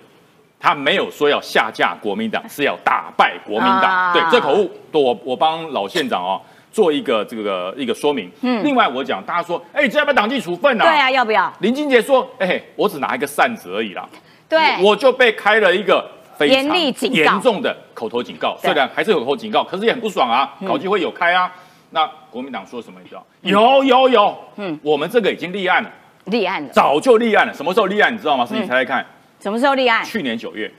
[0.63, 3.85] 他没有说要下架国民党，是要打败国民党。
[3.85, 6.39] 啊对，这口误，我我帮老县长哦
[6.71, 8.31] 做一个这个一个说明。
[8.43, 11.51] 嗯，另外我讲，大家说，哎，这要不要党纪处分呢、对啊，要不要？
[11.61, 14.07] 林俊杰说，哎，我只拿一个扇子而已啦，
[14.51, 18.55] 对，我就被开了一个非严常厉警告严重的口头警告。
[18.61, 20.55] 对虽然还是有口头警告，可是也很不爽啊。
[20.69, 21.51] 考纪会有开啊，
[21.89, 23.01] 那国民党说什么？
[23.03, 23.25] 你知道？
[23.41, 25.91] 有有有，嗯，我们这个已经立案了，
[26.27, 26.69] 立案了。
[26.71, 27.53] 早就立案了。
[27.55, 28.13] 什么时候立案？
[28.13, 28.47] 你知道吗？
[28.47, 29.05] 是你猜猜看，
[29.41, 30.05] 什么时候立案？
[30.05, 30.71] 去年九月。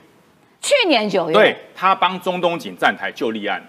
[0.61, 1.33] 去年九月。
[1.33, 3.61] 对，他帮中东锦站台就立案，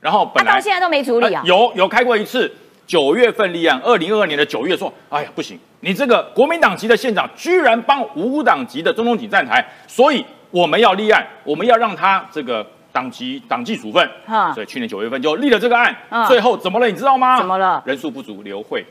[0.00, 1.48] 然后他本来到现在都没处理啊呃。
[1.48, 2.54] 有有开过一次，
[2.86, 17.36] 九月份立案，二零二二年的九月说，哎呀不行，你这个国民党籍的县长居然帮无党籍的中东锦站台，所以我们要立案，我们要让他这个党籍党纪处分哈，所以去年九月份就立了这个案嗯，最后怎么了你知道吗？
[17.36, 18.86] 怎么了人数不足留会。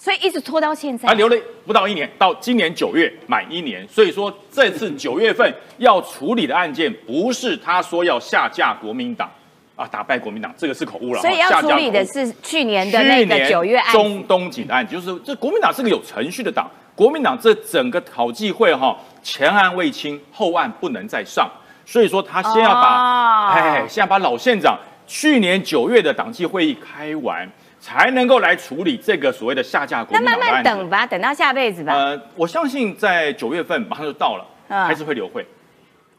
[0.00, 1.06] 所以一直拖到现在。
[1.06, 1.36] 他留了
[1.66, 9.30] 不到一年，到今年九月满一年，所以说这次九月份要处理的案件，不是他说要下架国民党
[9.76, 11.20] 啊，打败国民党，这个是口误了。
[11.20, 13.92] 所以要处理的是去年的那个九月案。
[13.92, 21.46] 中东锦的案，就是这国民党是个有程序的党，国民党这整个讨纪会哈，前案未清，后案不能再上，
[21.84, 27.46] 所以说他先要把，哦哎，先要把老县长去年九月的党纪会议开完，
[27.80, 30.38] 才能够来处理这个所谓的下架国那慢。
[30.38, 35.46] 慢等吧，等到下辈子吧，呃，我相信在九月份马上就到了，嗯还是会留会。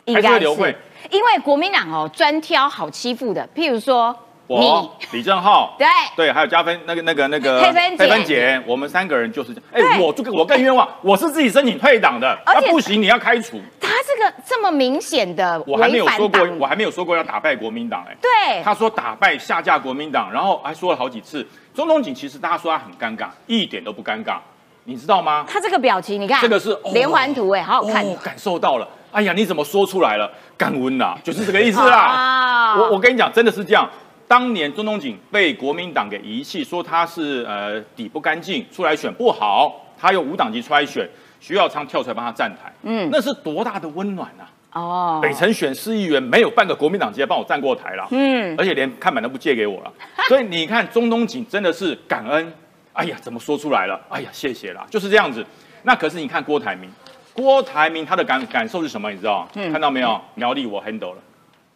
[0.06, 0.76] 应还是会该留会
[1.12, 7.62] 因为国民党哦专挑好欺负的，譬如说你我李正浩，对对，还有嘉芬那个那个那个
[7.98, 9.92] 佩芬姐我们三个人就是这样。
[9.94, 13.62] 哎，我这个我更冤枉，我是自己申请退党的，而且那不行，你要开除。
[13.80, 21.48] 他这个这么明显的我还没有说过，我还没有说过要打败国民党，哎，对，他说打败下架国民党，然后还说了好几次。
[21.74, 24.36] 中东锦其实大家说他很尴尬，一点都不尴尬，
[24.84, 25.46] 你知道吗？
[25.48, 28.88] 他这个表情，你看这个是哦连环图，哎，好好看哦，感受到了。
[29.12, 30.30] 哎呀，你怎么说出来了？
[30.58, 31.98] 干温呐，就是这个意思啦。
[32.12, 33.90] 啊我我跟你讲，真的是这样。
[34.32, 41.06] 当年中东锦被国民党给遗弃，说他是呃底不干净，出来选不好，他用无党籍出来选，
[41.42, 44.48] 徐耀昌跳出来帮他站台，嗯，那是多大的温暖啊！
[44.72, 49.92] 哦，北城选市议员没有半个国民党籍来帮我站过台了，嗯，而且连看板都不借给我了，
[50.30, 52.54] 所以你看中东锦真的是感恩，
[52.94, 54.00] 哎呀，怎么说出来了？
[54.08, 55.46] 哎呀，谢谢啦，就是这样子。
[55.84, 56.90] 那可是你看郭台铭，
[57.34, 59.12] 郭台铭他的感感受是什么？
[59.12, 59.46] 你知道？
[59.54, 60.22] 看到没有？
[60.36, 61.18] 苗栗我 handle 了，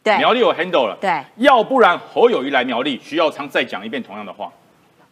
[0.06, 4.52] 对苗栗有 handle 了，对，要不然侯友谊来苗栗，徐耀昌再讲一遍同样的话，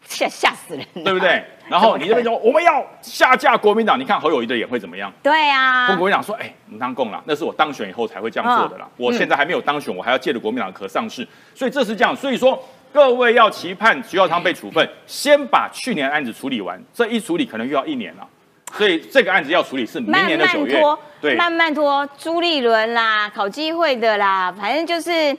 [0.06, 1.44] 吓吓死人，对不对？
[1.68, 5.12] 然后你这边说我们要下架国民党，你看侯友谊的眼会怎么样？
[5.24, 8.88] 对啊跟，国民党说，哎，你当共了，那是我当选以后才会这样做的啦。
[8.96, 12.16] 我现在还没有当选，我还要借着国民党壳上市，所以这是这样。
[12.16, 18.28] 所以说，各位要期盼徐耀昌被处分，先把去年案子处理完，这一处理可能又要一年了。
[18.76, 22.08] 所以这个案子要处理是明年的九月慢拖，，对，慢慢拖。
[22.18, 25.32] 朱立伦啦，考机会的啦，反正就是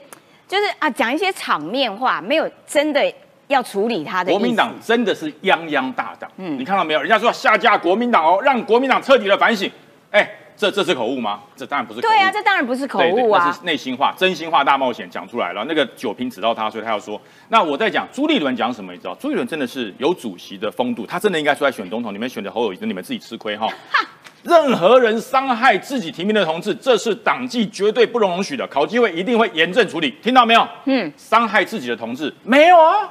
[0.47, 3.13] 就是啊，讲一些场面话，没有真的
[3.47, 4.31] 要处理他的。
[4.31, 7.01] 国民党真的是泱泱大党，嗯，你看到没有？
[7.01, 9.69] 人家说要下架国民党哦，让国民党彻底的反省。
[10.11, 11.41] 哎，这这是口误吗？
[11.55, 12.11] 这当然不是口误。
[12.11, 13.65] 对啊，这当然不是口对对那误啊是。
[13.65, 15.65] 内心话、真心话大冒险讲出来了。
[15.67, 17.19] 那个酒瓶指到他，所以他要说。
[17.49, 18.93] 那我在讲朱立伦讲什么？
[18.93, 22.13] 你知道，朱立伦真的是有主席的风度，他真的应该出来选总统。
[22.13, 23.67] 你们选的侯友谊，你们自己吃亏哈。
[24.43, 28.67] 任何人伤害自己提名的同志，这是党纪绝对不容许的。
[28.67, 30.67] 考纪会一定会严正处理，听到没有？
[30.85, 33.09] 嗯，伤害自己的同志没有啊？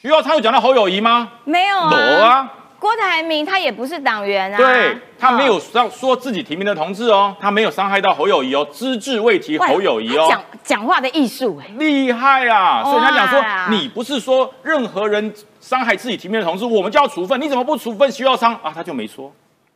[0.00, 1.28] 徐耀昌有讲到侯友谊吗？
[1.44, 1.76] 没有。
[1.76, 2.48] 啊。
[2.82, 4.56] 郭台铭他也不是党员啊。
[4.56, 10.26] 对他没有让说说自己提名的同志哦，他没有伤害到侯友谊哦，只字未提侯友谊哦。
[10.28, 11.70] 讲讲话的艺术哎。
[11.78, 12.82] 厉害啊！
[12.82, 13.40] 所以他讲说，
[13.70, 18.72] 你不是说任何人伤害自己提名的同志，我们就要处分，你怎么不处分徐耀昌啊？
[18.74, 19.32] 他就没说，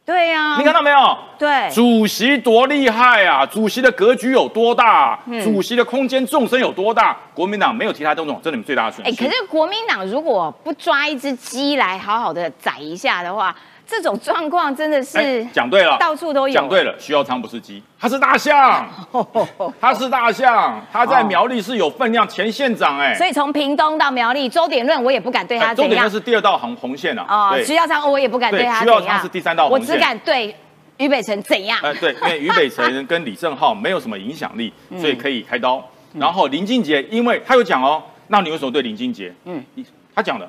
[0.07, 0.57] 对啊。
[0.57, 1.19] 你看到没有？
[1.37, 1.69] 对。
[1.75, 3.45] 主席多厉害啊！
[3.45, 5.19] 主席的格局有多大？
[5.27, 7.17] 嗯主席的空间纵深有多大？
[7.35, 9.25] 国民党没有其他动作，这是你们最大的损哎，失。
[9.25, 13.55] 可是国民党如果不抓一只鸡来好好的宰一下的话，
[13.87, 16.55] 这种状况真的是哎讲对了，到处都有。
[16.55, 18.85] 讲对了，徐耀昌不是鸡，他是大象，
[19.81, 23.15] 他是大象，他在苗栗是有分量，前县长哎。
[23.15, 26.09] 所以从屏东到苗栗，周点论我也不敢对他怎样哎重点那。
[26.09, 27.25] 是第二道红红线啊。
[27.29, 29.01] 哦，徐耀昌我也不敢对他对徐耀。
[29.01, 30.55] 昌是第三道我只红线敢对
[30.97, 31.79] 于北辰怎样。
[31.83, 35.81] 呃，对，因为于北辰跟李正浩没有什么影响力， 嗯所以可以开刀。
[36.15, 39.33] 然后林俊杰，因为他有讲哦，那你为什么对林俊杰？
[39.45, 40.49] 嗯嗯，他讲的，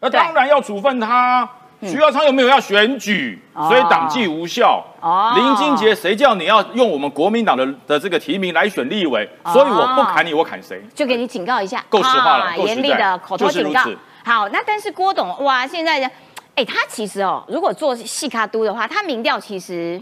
[0.00, 1.48] 那当然要处分他。
[1.82, 3.38] 徐耀昌有没有要选举？
[3.52, 4.84] 哦所以党纪无效。
[5.00, 9.28] 哦林俊杰，谁叫你要用我们国民党的的这个提名来选立委？
[9.52, 10.82] 所以我不砍你，我砍谁？
[10.94, 13.80] 就给你警告一下，够实话了严厉的口头警告。
[14.24, 16.10] 好，那但是郭董哇，现在的，
[16.54, 20.00] 哎，他其实哦，如果做细卡都的话，他民调其实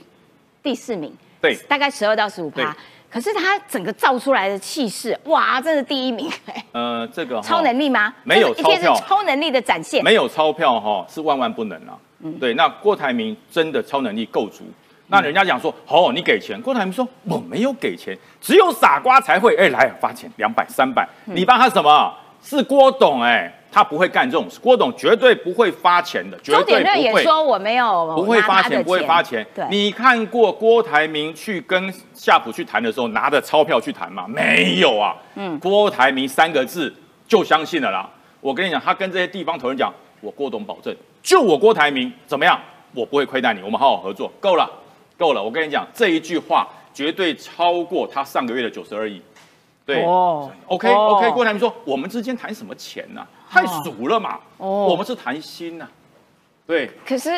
[0.62, 2.74] 第四名，对大概十二到十五对趴。
[3.14, 8.12] 可是他整个造出来的气势，哇，真是第一名，哎呃，这个超能力吗？
[8.24, 10.02] 没有钞票超能力的展现。
[10.02, 11.96] 没有钞票哈、是万万不能啊。
[12.24, 14.64] 嗯对，那郭台铭真的超能力够足。
[15.06, 22.12] 那人家讲说，哦，你给钱，郭台铭说我没有给钱，只有傻瓜才会，哎，来发钱两百三百，嗯你帮他什么？
[22.42, 27.12] 是郭董哎，他不会干这种事，郭董绝对不会发钱的，绝周对也。
[27.24, 29.44] 说我没有不会发钱，不会发钱。
[29.52, 34.26] 对，你看过郭台铭去跟夏普去谈的时候，拿着钞票去谈吗？
[34.28, 35.16] 没有啊。
[35.34, 36.94] 嗯，郭台铭三个字
[37.26, 38.08] 就相信了啦。
[38.40, 42.56] 我跟你讲，他跟这些地方头人讲，我郭董保证，就我郭台铭怎么样，
[42.94, 44.70] 我不会亏待你，我们好好合作，够了，
[45.18, 45.42] 够了。
[45.42, 49.20] 我跟你讲，这一句话绝对超过他上个月的九十二亿。
[49.86, 53.20] 对、哦 o k 哦 OK，郭台铭说，我们之间谈什么钱呢、
[53.54, 54.38] 太俗了嘛。
[54.58, 55.86] 哦我们是谈心呐、
[56.66, 57.30] 对，可是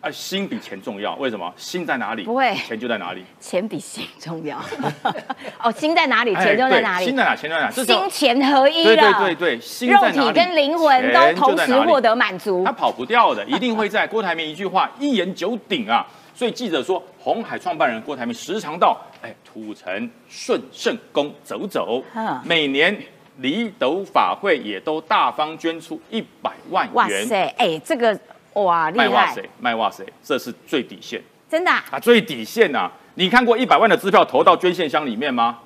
[0.00, 1.52] 哎，心比钱重要，为什么？
[1.56, 3.24] 心在哪里，不会钱就在哪里。
[3.38, 4.60] 钱比心重要。
[5.62, 7.16] 哦，心在哪里，哎钱就在哪里对心。
[7.16, 7.70] 在哪，钱就在哪。
[7.70, 12.72] 是心钱合一对了，对对对，心肉体跟灵魂都同时获得满足他。
[12.72, 16.04] 跑不掉的，一定会在郭台铭一句话一言九鼎啊。
[16.34, 23.00] 所以记者说，红海创办人郭台铭时常到哎土城顺圣宫走走嗯，每年
[23.38, 26.94] 离斗法会也都大方捐出一百万元。
[26.94, 28.18] 哇塞，哎，这个
[28.54, 31.20] 哇厉害卖哇塞，，卖哇塞，这是最底线。
[31.48, 32.92] 真的啊啊，最底线呐、啊！
[33.14, 35.58] 你看过一百万的支票投到捐献箱里面吗？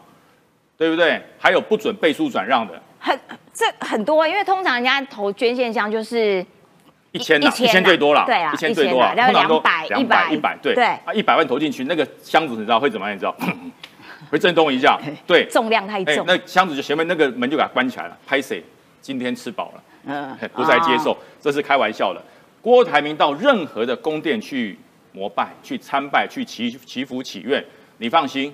[0.77, 1.23] 对不对？
[1.39, 3.19] 还有不准背书转让的，很
[3.55, 6.45] 这很多，因为通常人家投捐献箱就是
[7.13, 13.15] 一千呐，一千啊一千最多了，对啊一千最多了，一千啊通常都两百、一100百，对对啊，一百万投进去，那个箱子你知道会怎么样？
[13.15, 13.35] 你知道
[14.31, 16.25] 会震动一下，对，重量太哎，重。
[16.27, 18.19] 那箱子就前面那个门就给它关起来了。
[18.27, 18.63] 拍谁？
[19.01, 22.21] 今天吃饱了，嗯不再接哦受，这是开玩笑的。
[22.61, 24.77] 郭台铭到任何的宫殿去
[25.13, 27.65] 膜拜、去参拜、去祈祈福祈愿，
[27.99, 28.53] 你放心，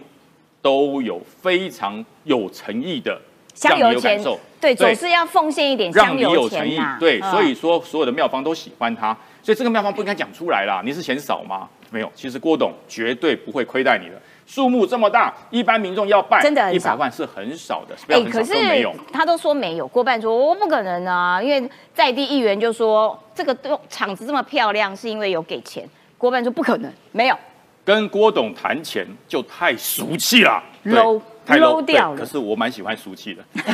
[0.61, 3.19] 都有非常有诚意的，
[3.55, 4.23] 香油钱。
[4.61, 6.99] 对，总是要奉献一点香油有诚意钱呐。。
[7.01, 10.83] 对，嗯所以说所有的庙方都喜欢他，所以这个庙方不应该讲出来啦。
[10.85, 11.67] 你是嫌少吗？
[11.91, 14.21] 没有，其实郭董绝对不会亏待你的。
[14.53, 18.95] 数目这么大，一般民众要拜真的一百万是很少的，哎，很可是没有。
[19.11, 25.89] 他都说没有，郭办说我不可能啊，因为在地议员就说这个都场子这么漂亮是因为有给钱，
[26.19, 27.37] 郭办说不可能，没有
[27.83, 33.43] 跟郭董谈钱就太俗气了对 low 太 low low 掉了可是我蛮喜欢俗气的，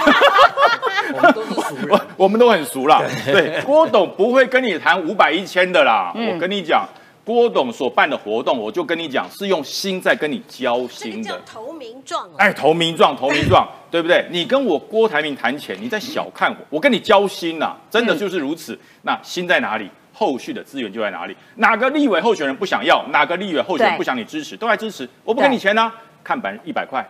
[1.12, 2.00] 我们都是熟人我。
[2.16, 3.02] 我们都很熟啦。
[3.26, 6.12] 对， 郭董不会跟你谈五百一千的啦。
[6.14, 6.86] 嗯我跟你讲，
[7.28, 11.28] 郭董所办的活动，我就跟你讲，是用心在跟你交这个心的。
[11.28, 12.30] 叫投名状哦。
[12.38, 14.24] 哎，投名状，投名状， 对不对？
[14.30, 18.78] 你跟我郭台铭谈钱，你在小看我，我跟你交心呐、真的就是如此。
[19.02, 19.90] 那心在哪里？
[20.14, 21.36] 后续的资源就在哪里？
[21.56, 23.04] 哪个立委候选人不想要？
[23.10, 24.56] 哪个立委候选人不想你支持？
[24.56, 25.92] 都来支持，我不给你钱呢、
[26.24, 27.06] 看板一百块，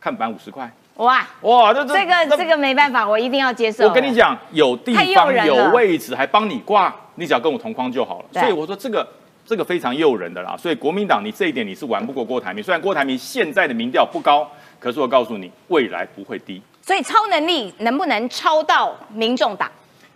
[0.00, 3.84] 看板五十块，哇，哇，这这个这个没办法，我一定要接受。
[3.86, 8.24] 我跟你，讲，有地方有位置，还帮你挂，你只要跟我同框就好了。
[8.32, 9.08] 所以我说这个
[9.50, 10.56] 这个非常诱人的啦。
[10.56, 14.48] 所以国民党你这一点你是玩不过郭台铭，虽然郭台铭现在的民调不高，
[14.78, 16.62] 可是我告诉你，未来不会低。
[16.80, 19.68] 所以超能力能不能超到民众党？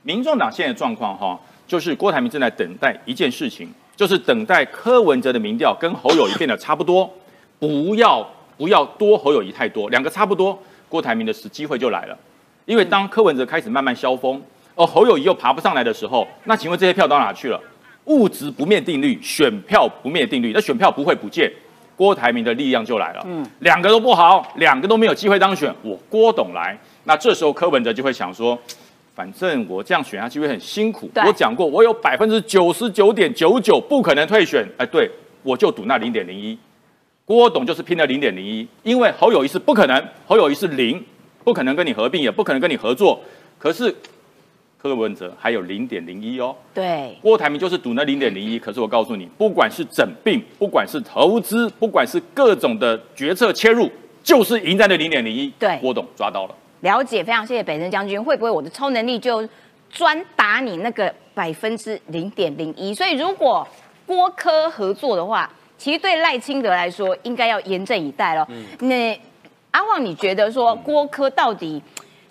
[0.03, 7.13] 民众党现在的状况哈，就是郭台铭正在等待一件事情，就是等待柯文哲的民调跟侯友谊变得差不多，
[7.59, 8.25] 不要
[8.57, 10.57] 不要多侯友谊太多，两个差不多，
[10.89, 12.17] 郭台铭的时机会就来了。
[12.67, 14.41] 因为当柯文哲开始慢慢消风，
[14.77, 17.61] 而侯友谊又爬不上来的时候，那请问这些票到哪去了？
[18.07, 21.53] 物质不灭定律，选票不灭定律，那选票不会不见，
[21.97, 23.23] 郭台铭的力量就来了。
[23.27, 28.59] 嗯，两个都不好，两个都没有机会当选，我郭董来，那这时候柯文哲就会想说。
[29.17, 31.09] 反正我这样选下去会很辛苦。
[31.25, 34.69] 我讲过，我有百分之九十九点九九不可能退选。
[34.77, 35.09] 哎，对，
[35.45, 36.59] 我就赌那零点零一。
[37.25, 41.01] 郭董就是拼了零点零一，因为侯友谊是不可能，侯友谊是零，
[41.45, 43.21] 不可能跟你合并，也不可能跟你合作。
[43.57, 43.95] 可是
[44.85, 46.55] 柯文哲还有零点零一哦。
[46.75, 53.91] 对，郭台铭就是赌那零点零一，可是我告诉你，不管是整病，不管是投资，不管是各种的决策切入，
[54.23, 55.51] 就是赢在那零点零一。
[55.59, 56.55] 对郭董抓到了。
[56.83, 58.23] 了解，非常谢谢北辰将军。
[58.23, 59.49] 会不会我的超能力就
[59.91, 62.93] 专打你那个百分之零点零一？
[62.93, 63.67] 所以如果
[64.05, 68.47] 郭科合作的话，其实对赖清德来说应该要严阵以待了。
[68.81, 69.19] 那
[69.71, 71.83] 阿旺，你觉得说郭科到底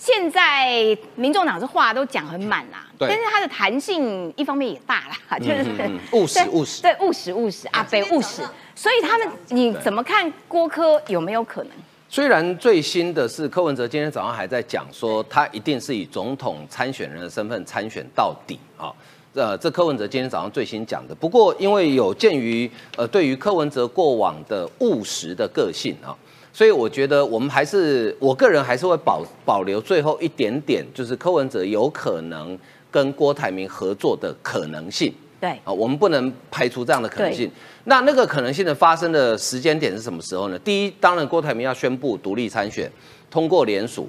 [0.06, 5.64] 现在民众党这话都讲很满啦，但是它的弹性一方面也大啦，就是、
[6.12, 8.42] 务实对务实对务实务实，阿北务实。
[8.76, 11.72] 所以他们你怎么看郭科有没有可能？
[12.10, 18.92] 虽然最新的是柯文哲今天早上还在讲说，他一定是以总统参选人的身份参选到底啊。
[19.34, 21.16] 呃，这柯文哲今天早上最新讲的。
[21.16, 26.12] 不过，因为有鉴于呃对于柯文哲过往的务实的个性啊，
[26.54, 32.58] 所以我觉得我们还是我个人还是会保保留最后一点点，就是柯文哲有可能
[32.92, 35.12] 跟郭台铭合作的可能性。
[35.42, 37.52] 对，啊，我们不能排除这样的可能性。
[37.86, 40.60] 那那个可能性的发生的时间点是什么时候呢？
[40.60, 42.90] 第一，当然郭台铭要宣布独立参选，
[43.32, 44.08] 通过联署，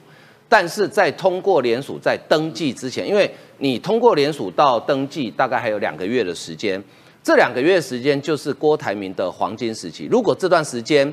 [0.49, 3.29] 但是在通过联署在登记之前，因为
[3.59, 6.81] 你通过联署到登记大概还有两个月的时间，
[7.21, 10.07] 这两个月时间就是郭台铭的黄金时期。
[10.09, 11.13] 如果这段时间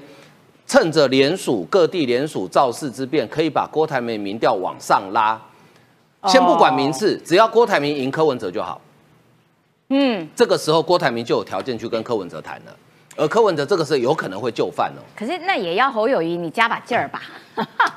[0.72, 5.38] 趁着联署各地联署造势之便，可以把郭台铭民调往上拉，
[6.28, 8.80] 先不管名次，只要郭台铭赢柯文哲就好。
[9.89, 12.74] 嗯，这个时候郭台铭就有条件去跟柯文哲谈了，
[13.17, 17.22] 而柯文哲这个时候有可能会就范哦，可是那也要侯友谊你加把劲儿吧。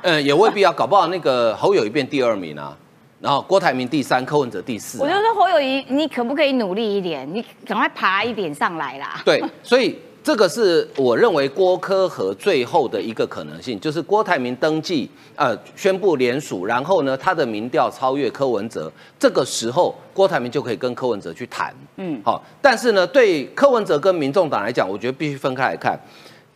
[0.03, 2.77] 嗯， 也未必要，搞不好那个侯友谊变第二名啊，
[3.21, 7.25] 然后郭台铭第三，柯文哲第四、啊，我就说侯友谊，你可不可以努力一点？
[7.33, 9.23] 你赶快爬一点上来啦。
[9.25, 15.07] 对，所以这个是我认为郭科和最后的一个可能性，就是郭台铭登记，
[15.37, 26.01] 呃，宣布联署，然后呢，他的民调超越柯文哲，这个时候郭台铭就可以跟柯文哲去谈，嗯，好，但是呢，对柯文哲跟民众党来讲，我觉得必须分开来看，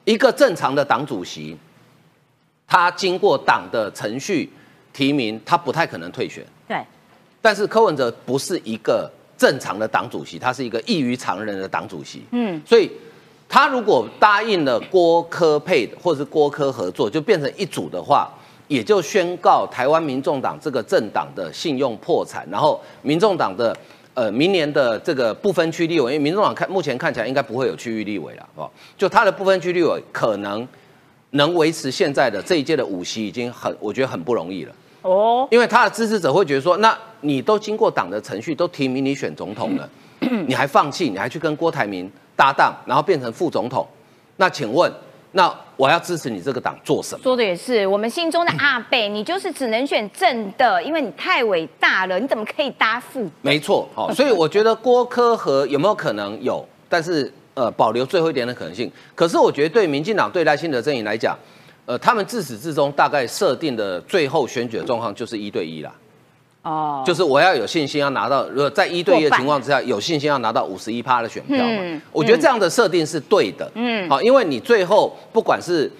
[0.06, 1.54] 一个正常的党主席，
[2.66, 4.50] 他经过党的程序
[4.94, 6.42] 提名，他不太可能退选。
[6.66, 6.82] 对，
[7.42, 12.22] 但是柯文哲不是一个正常的党主席，他是一个异于常人的党主席。
[12.30, 12.90] 嗯，所以
[13.48, 18.30] 他如果答应了郭科配或者是郭科合作，就变成一组的话，
[18.68, 23.74] 也就宣告台湾民众党这个政党的信用破产，然后民众党的
[24.12, 30.68] 呃明年的这个不分区立委，因为民众党看目前看起来应该不会有区域立委了，哦，就他的不分区立委可能
[31.30, 34.74] 能维持现在的这一届的五席，已经很我觉得很不容易了。
[35.02, 39.88] 哦，因为他的支持者会觉得说，那你都经过党的程序，都提名你选总统了，
[40.46, 43.84] 你还放弃，你还去跟郭台铭搭档，然后变成副总统，
[44.36, 44.88] 那请问，
[45.32, 47.22] 那我要支持你这个党做什么？
[47.24, 53.28] 说的也是，我们心中的 阿贝，你就是只能选正的，因为你太伟大了，你怎么可以搭副？
[53.42, 58.88] 没错，好、所以我觉得郭科和有没有可能有，但是呃保留最后一点的可能性。
[59.16, 61.36] 可是我觉得对民进党对赖清德阵营来讲，
[61.86, 65.92] 呃，他们自始至终大概设定的最后选举的状况就是一对一啦。
[66.68, 71.78] 哦，就是我要有信心要拿到，如果在一对一的情况之下，有信心要拿到五十一趴的选票嘛？
[71.80, 73.70] 嗯我觉得这样的设定是对的。
[73.74, 75.90] 嗯，好，因为你最后不管是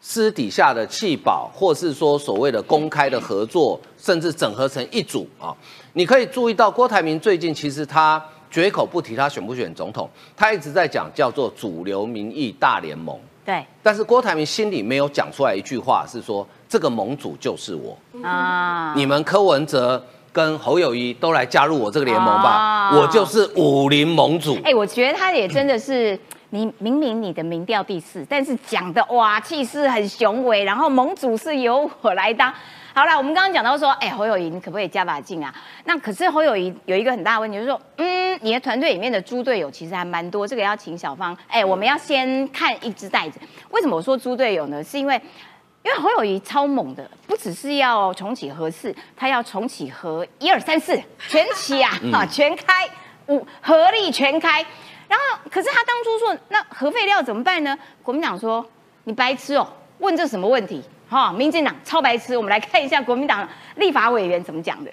[0.00, 5.54] 私底下的弃保，或是说所谓的公开的合作，甚至整合成一组啊。
[5.94, 13.18] 你可以注意到郭台铭最近其实他绝口不提他选不选总统，他一直在讲叫做主流民意大联盟。
[13.44, 24.58] 对但是郭台铭心里没有讲出来一句话，是说这个盟主就是我，啊，你们柯文哲跟侯友谊都来加入我这个联盟吧，啊我就是武林盟主。
[24.64, 26.18] 哎、我觉得他也真的是，
[26.50, 32.52] 你明明你的民调第四，但是讲的哇气势很雄伟，然后盟主是由我来当。
[32.92, 35.54] 好了，我们刚刚讲到说，哎、侯友谊你可不可以加把劲啊？
[35.84, 41.36] 那可是侯友谊有一个很大的问题，就是说，嗯，你的团队里面的猪队友其实还蛮多，这个要请小芳。
[41.46, 43.38] 哎、我们要先看一只袋子。
[43.70, 44.82] 为什么我说猪队友呢？
[44.82, 45.20] 是因为
[45.84, 52.88] 因为侯友谊超猛的，不只是要重启核四，他要重启核一二三四 全起啊，啊全开
[53.28, 54.64] 五合力全开。
[55.06, 57.78] 然后，可是他当初说那核废料怎么办呢？
[58.02, 58.64] 国民党说
[59.04, 59.68] 你白痴哦，
[59.98, 60.82] 问这什么问题？
[61.06, 62.34] 哈、民进党超白痴。
[62.34, 64.90] 我们来看一下国民党立法委员怎么讲的。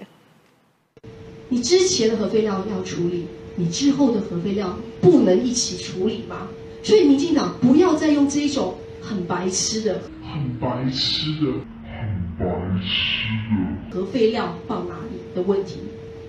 [1.48, 6.50] 你之前的核废料要处理，你之后的核废料不能一起处理吗？
[6.84, 11.52] 所以民进党不要再用这一种很白痴的很白痴的，
[11.84, 12.02] 很
[12.40, 12.46] 白
[12.82, 13.56] 痴的。
[13.92, 15.82] 核废料放哪里的问题。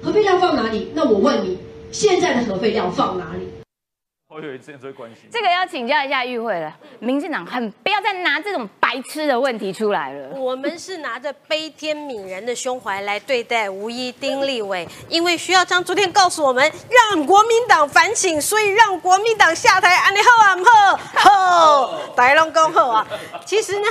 [0.02, 0.88] 核废料放哪里？
[0.94, 1.58] 那我问你，
[1.92, 3.41] 现在的核废料放哪里？
[4.32, 5.28] 侯友谊之前最关心。
[5.30, 10.30] 这个要请教一下议会了，民进党很不要再拿这种白痴的问题出来了。
[10.30, 19.94] 我们是拿着悲天悯人的胸怀来对待吴一丁立委，因为徐耀昌昨天告诉我们，让国民党反省，所以让国民党下台。
[19.96, 23.06] 安尼好啊，唔好，好，大家拢讲好啊。
[23.44, 23.86] 其实呢。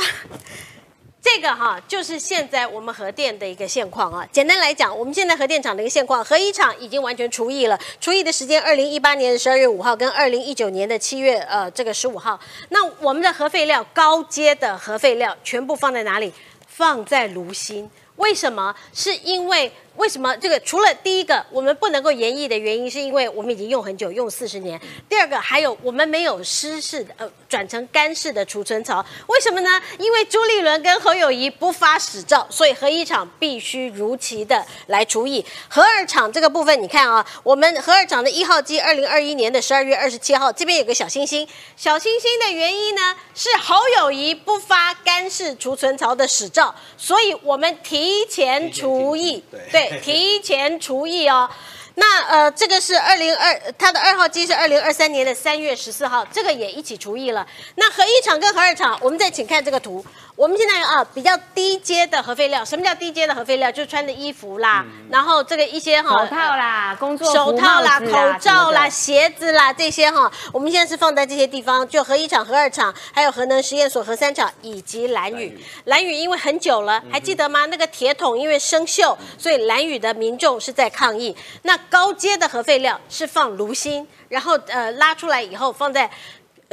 [1.22, 4.28] 这个哈就是现在我们核电的一个现况啊。
[4.32, 12.40] 简单来讲，我们现在核电厂的一个现况，核一厂已经完全除役了，除役的时间二零一八年十二月五号跟二零一九年的七月呃这个十五号。
[12.70, 16.34] 那我们的核废料高阶的核废料全部放在哪里？
[16.66, 17.88] 放在炉心。
[18.16, 18.76] 为什么？
[18.94, 24.80] 是因为为什么这个除了第一个我们不能够延役的原因，是因为我们已经用很久，用四十年。
[25.08, 29.70] 第二个还有我们没有湿式的呃转成干式的储存槽，为什么呢？
[30.00, 35.46] 因为朱立伦跟侯友谊不发使照，所以核一厂必须如期的来除役。
[35.68, 49.68] 核二厂这个部分，你看啊，我们核二厂的一号机，二零二一年的十二月二十七号，这边有个小星星，小星星的原因呢是侯友谊不发干式储存槽的使照，所以我们提前除役，对，
[50.02, 51.50] 提前除役哦。
[51.96, 57.46] 那呃，这个是二零二，它的二号机是二零二三年的三月十四号，这个也一起除役了。
[57.76, 60.04] 那核一厂跟核二厂，我们再请看这个图。
[60.36, 63.72] 我们现在啊比较低阶的核废料，什么叫低阶的核废料？
[63.72, 75.60] 就是穿的衣服啦，然后这个一些哈手套啦，工作手套啦、口罩啦、鞋子啦这些哈，我们现在是放在这些地方，就核一厂、核二厂，还有核能实验所、核三厂以及蓝屿。
[75.86, 77.66] 蓝屿因为很久了，还记得吗？
[77.68, 81.36] 那个铁桶因为生锈，所以蓝屿的民众是在抗议。
[81.64, 86.10] 那高阶的核废料是放炉芯，然后呃拉出来以后放在。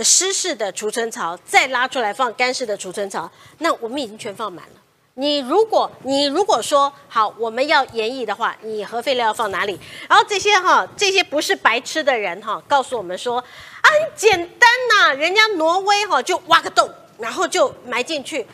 [0.02, 4.74] 湿式的储存槽，再拉出来放干式的储存槽，那我们已经全放满了。
[5.14, 9.78] 你如果你如果说好，我们要延役的话，你核废料要放哪里？
[10.08, 16.88] 然后这些哈，这些不是白痴的人哈，告诉我们说啊，很简单呐、人家挪威哈就挖个洞，
[17.18, 18.46] 然后就埋进去。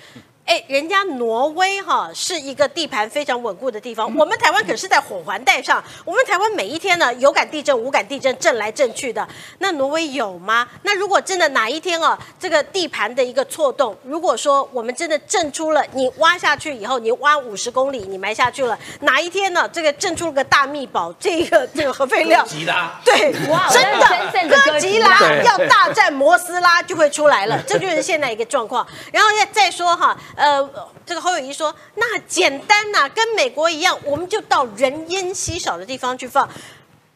[0.46, 9.26] 哎，人家挪威哈是一个地盘非常稳固的地方，我们台湾可是在火环带上，我们台湾每一天呢有感地震、无感地震震来震去的，
[9.58, 10.68] 那挪威有吗？
[10.82, 23.82] 那如果真的哪一天哦，这个地盘的一个错动，如果说我们真的震出了，你挖下去以后，你挖五十公里，你埋下去了，哪一天呢，这个震出了个大密宝，这个这个核废料，吉拉，对，哇真
[24.30, 25.42] 真的的，哥吉拉。
[25.44, 28.86] 要大战摩斯拉就会出来了，这就是现在一个状况。
[29.10, 30.68] 然后再再说哈，呃，
[31.06, 36.48] 这个侯友谊说，那简单呐、跟美国一样，我们就到人烟稀少的地方去放。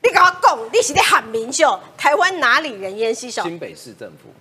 [0.02, 3.42] 你跟我讲，你是在喊名秀，台湾哪里人烟稀少？
[3.42, 4.32] 新北市政府，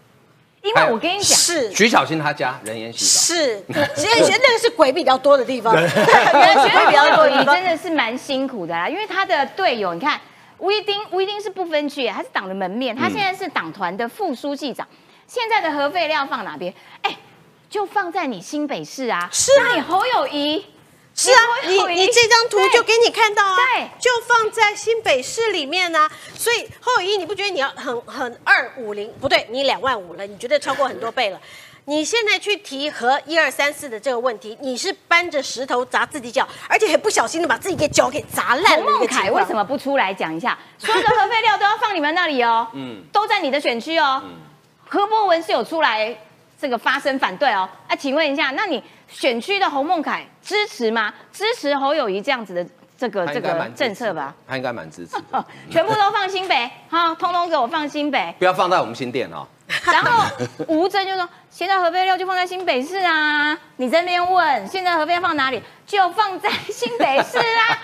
[0.62, 1.74] 因为我跟你讲，是。
[1.74, 3.64] 徐小新他家人烟稀少，是，
[3.96, 7.56] 所以觉得那个是鬼比较多的地方，对，原来学比较多，你地方。
[7.58, 10.22] 真的是蛮辛苦的啦，因为他的队友，你看
[10.60, 14.88] 吴一丁，吴一丁是不分区耶，他是党的门面，他现在是党团的副书记长，
[15.28, 16.72] 现在的核废料放哪边？
[17.02, 17.18] 哎，
[17.70, 20.66] 就放在你新北市啊，是啊你侯友谊。
[21.20, 29.12] 是啊，你你这张图就给你看到啊，对就放在新北市里面呢、所以侯友谊，你不觉得你要很很二五零？
[29.20, 31.42] 不对，你两万五了，你觉得超过很多倍了。
[31.86, 38.86] 你现在去提和一二三四的这个问题，你是搬着石头砸自己脚，而且很不小心的把自己给脚给砸烂了。
[38.86, 40.56] 洪孟凯为什么不出来讲一下？
[40.78, 44.22] 所有的核废料都要放你们那里哦， 嗯，都在你的选区哦。
[44.88, 46.16] 何博文是有出来
[46.60, 47.68] 这个发声反对哦。
[47.88, 51.14] 啊，请问一下，那你选区的侯孟凯支持吗？
[51.32, 52.66] 支持侯友谊这样子的
[52.98, 54.34] 这个这个政策吧？
[54.48, 58.34] 他应该蛮支持的， 全部都放新北，好，通通给我放新北。
[58.40, 59.48] 不要放在我们新店哦。
[59.86, 60.24] 然后
[60.68, 67.78] 吴征就说：“现在核废料就放在新北市啊，你在那边问现在核废料放哪里，就放在新北市啊。”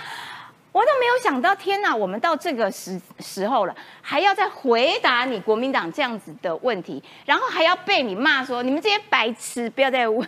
[0.74, 1.96] 我都没有想到，天哪！
[1.96, 10.28] 我们到这个时时候了，还要再回答你国民党这样子的问题，然后还要被你骂说你们这些白痴，不要再问，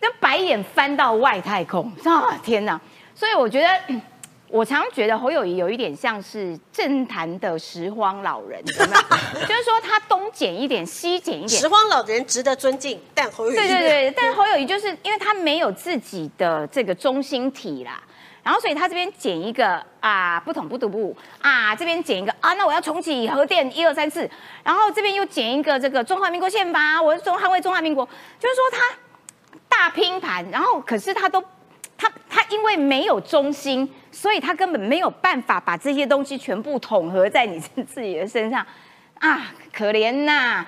[0.00, 2.40] 那白眼翻到外太空啊！
[2.42, 2.80] 天哪！
[3.14, 3.68] 所以我觉得。
[4.48, 9.40] 我常常觉得侯友谊有一点像是政坛的拾荒老人，有没有？
[9.44, 11.66] 就是说他东捡一点，西捡一点拾。
[11.66, 18.00] 荒老人值得尊敬，但侯友谊对对对，但侯友谊就是因为他没有自己的这个中心体啦，
[18.46, 24.30] 然后所以他这边剪一个啊不统不独不啊，这边剪一个啊，那我要重启核电一二三四，
[24.62, 28.96] 然后这边又剪一个这个中华民国宪法，我是中捍卫中华民国，就是说他
[29.68, 31.42] 大拼盘，然后可是他都
[31.98, 38.64] 他他因为没有中心，所以他根本没有办法把这些东西全部统合在你自己的身上。
[39.18, 40.64] 啊，可怜呐！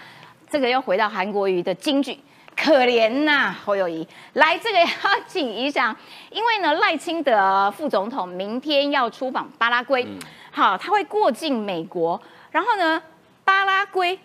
[0.48, 2.18] 这个又回到韩国瑜的金句，
[2.60, 4.06] 可怜呐，侯友谊。
[4.32, 4.86] 来，这个要
[5.28, 5.96] 请一下，
[6.30, 10.04] 因为呢，赖清德副总统明天要出访巴拉圭，
[10.50, 13.00] 好，他会过境美国，然后呢，
[13.44, 14.18] 巴拉圭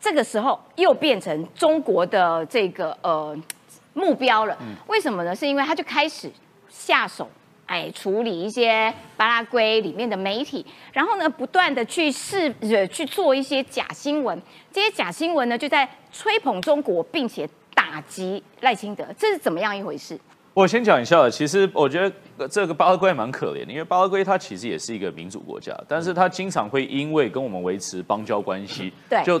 [0.00, 3.36] 这个时候又变成中国的这个呃
[3.94, 4.58] 目标了。
[4.88, 5.34] 为什么呢？
[5.34, 6.30] 是因为他就开始
[6.68, 7.30] 下手。
[7.66, 14.40] 哎，处理一些巴拉圭里面的媒体，然后呢，不断的去试呃去做一些假新闻，
[14.72, 17.46] 这些假新闻呢就在吹捧中国，并且
[17.78, 20.18] 打击赖清德，这是怎么样一回事？
[20.52, 29.40] 我先讲一下，其实我觉得呃这个巴拉圭蛮可怜的，因为巴拉圭它其实也是一个民主国家，但是它经常会因为跟我们维持邦交关系，对就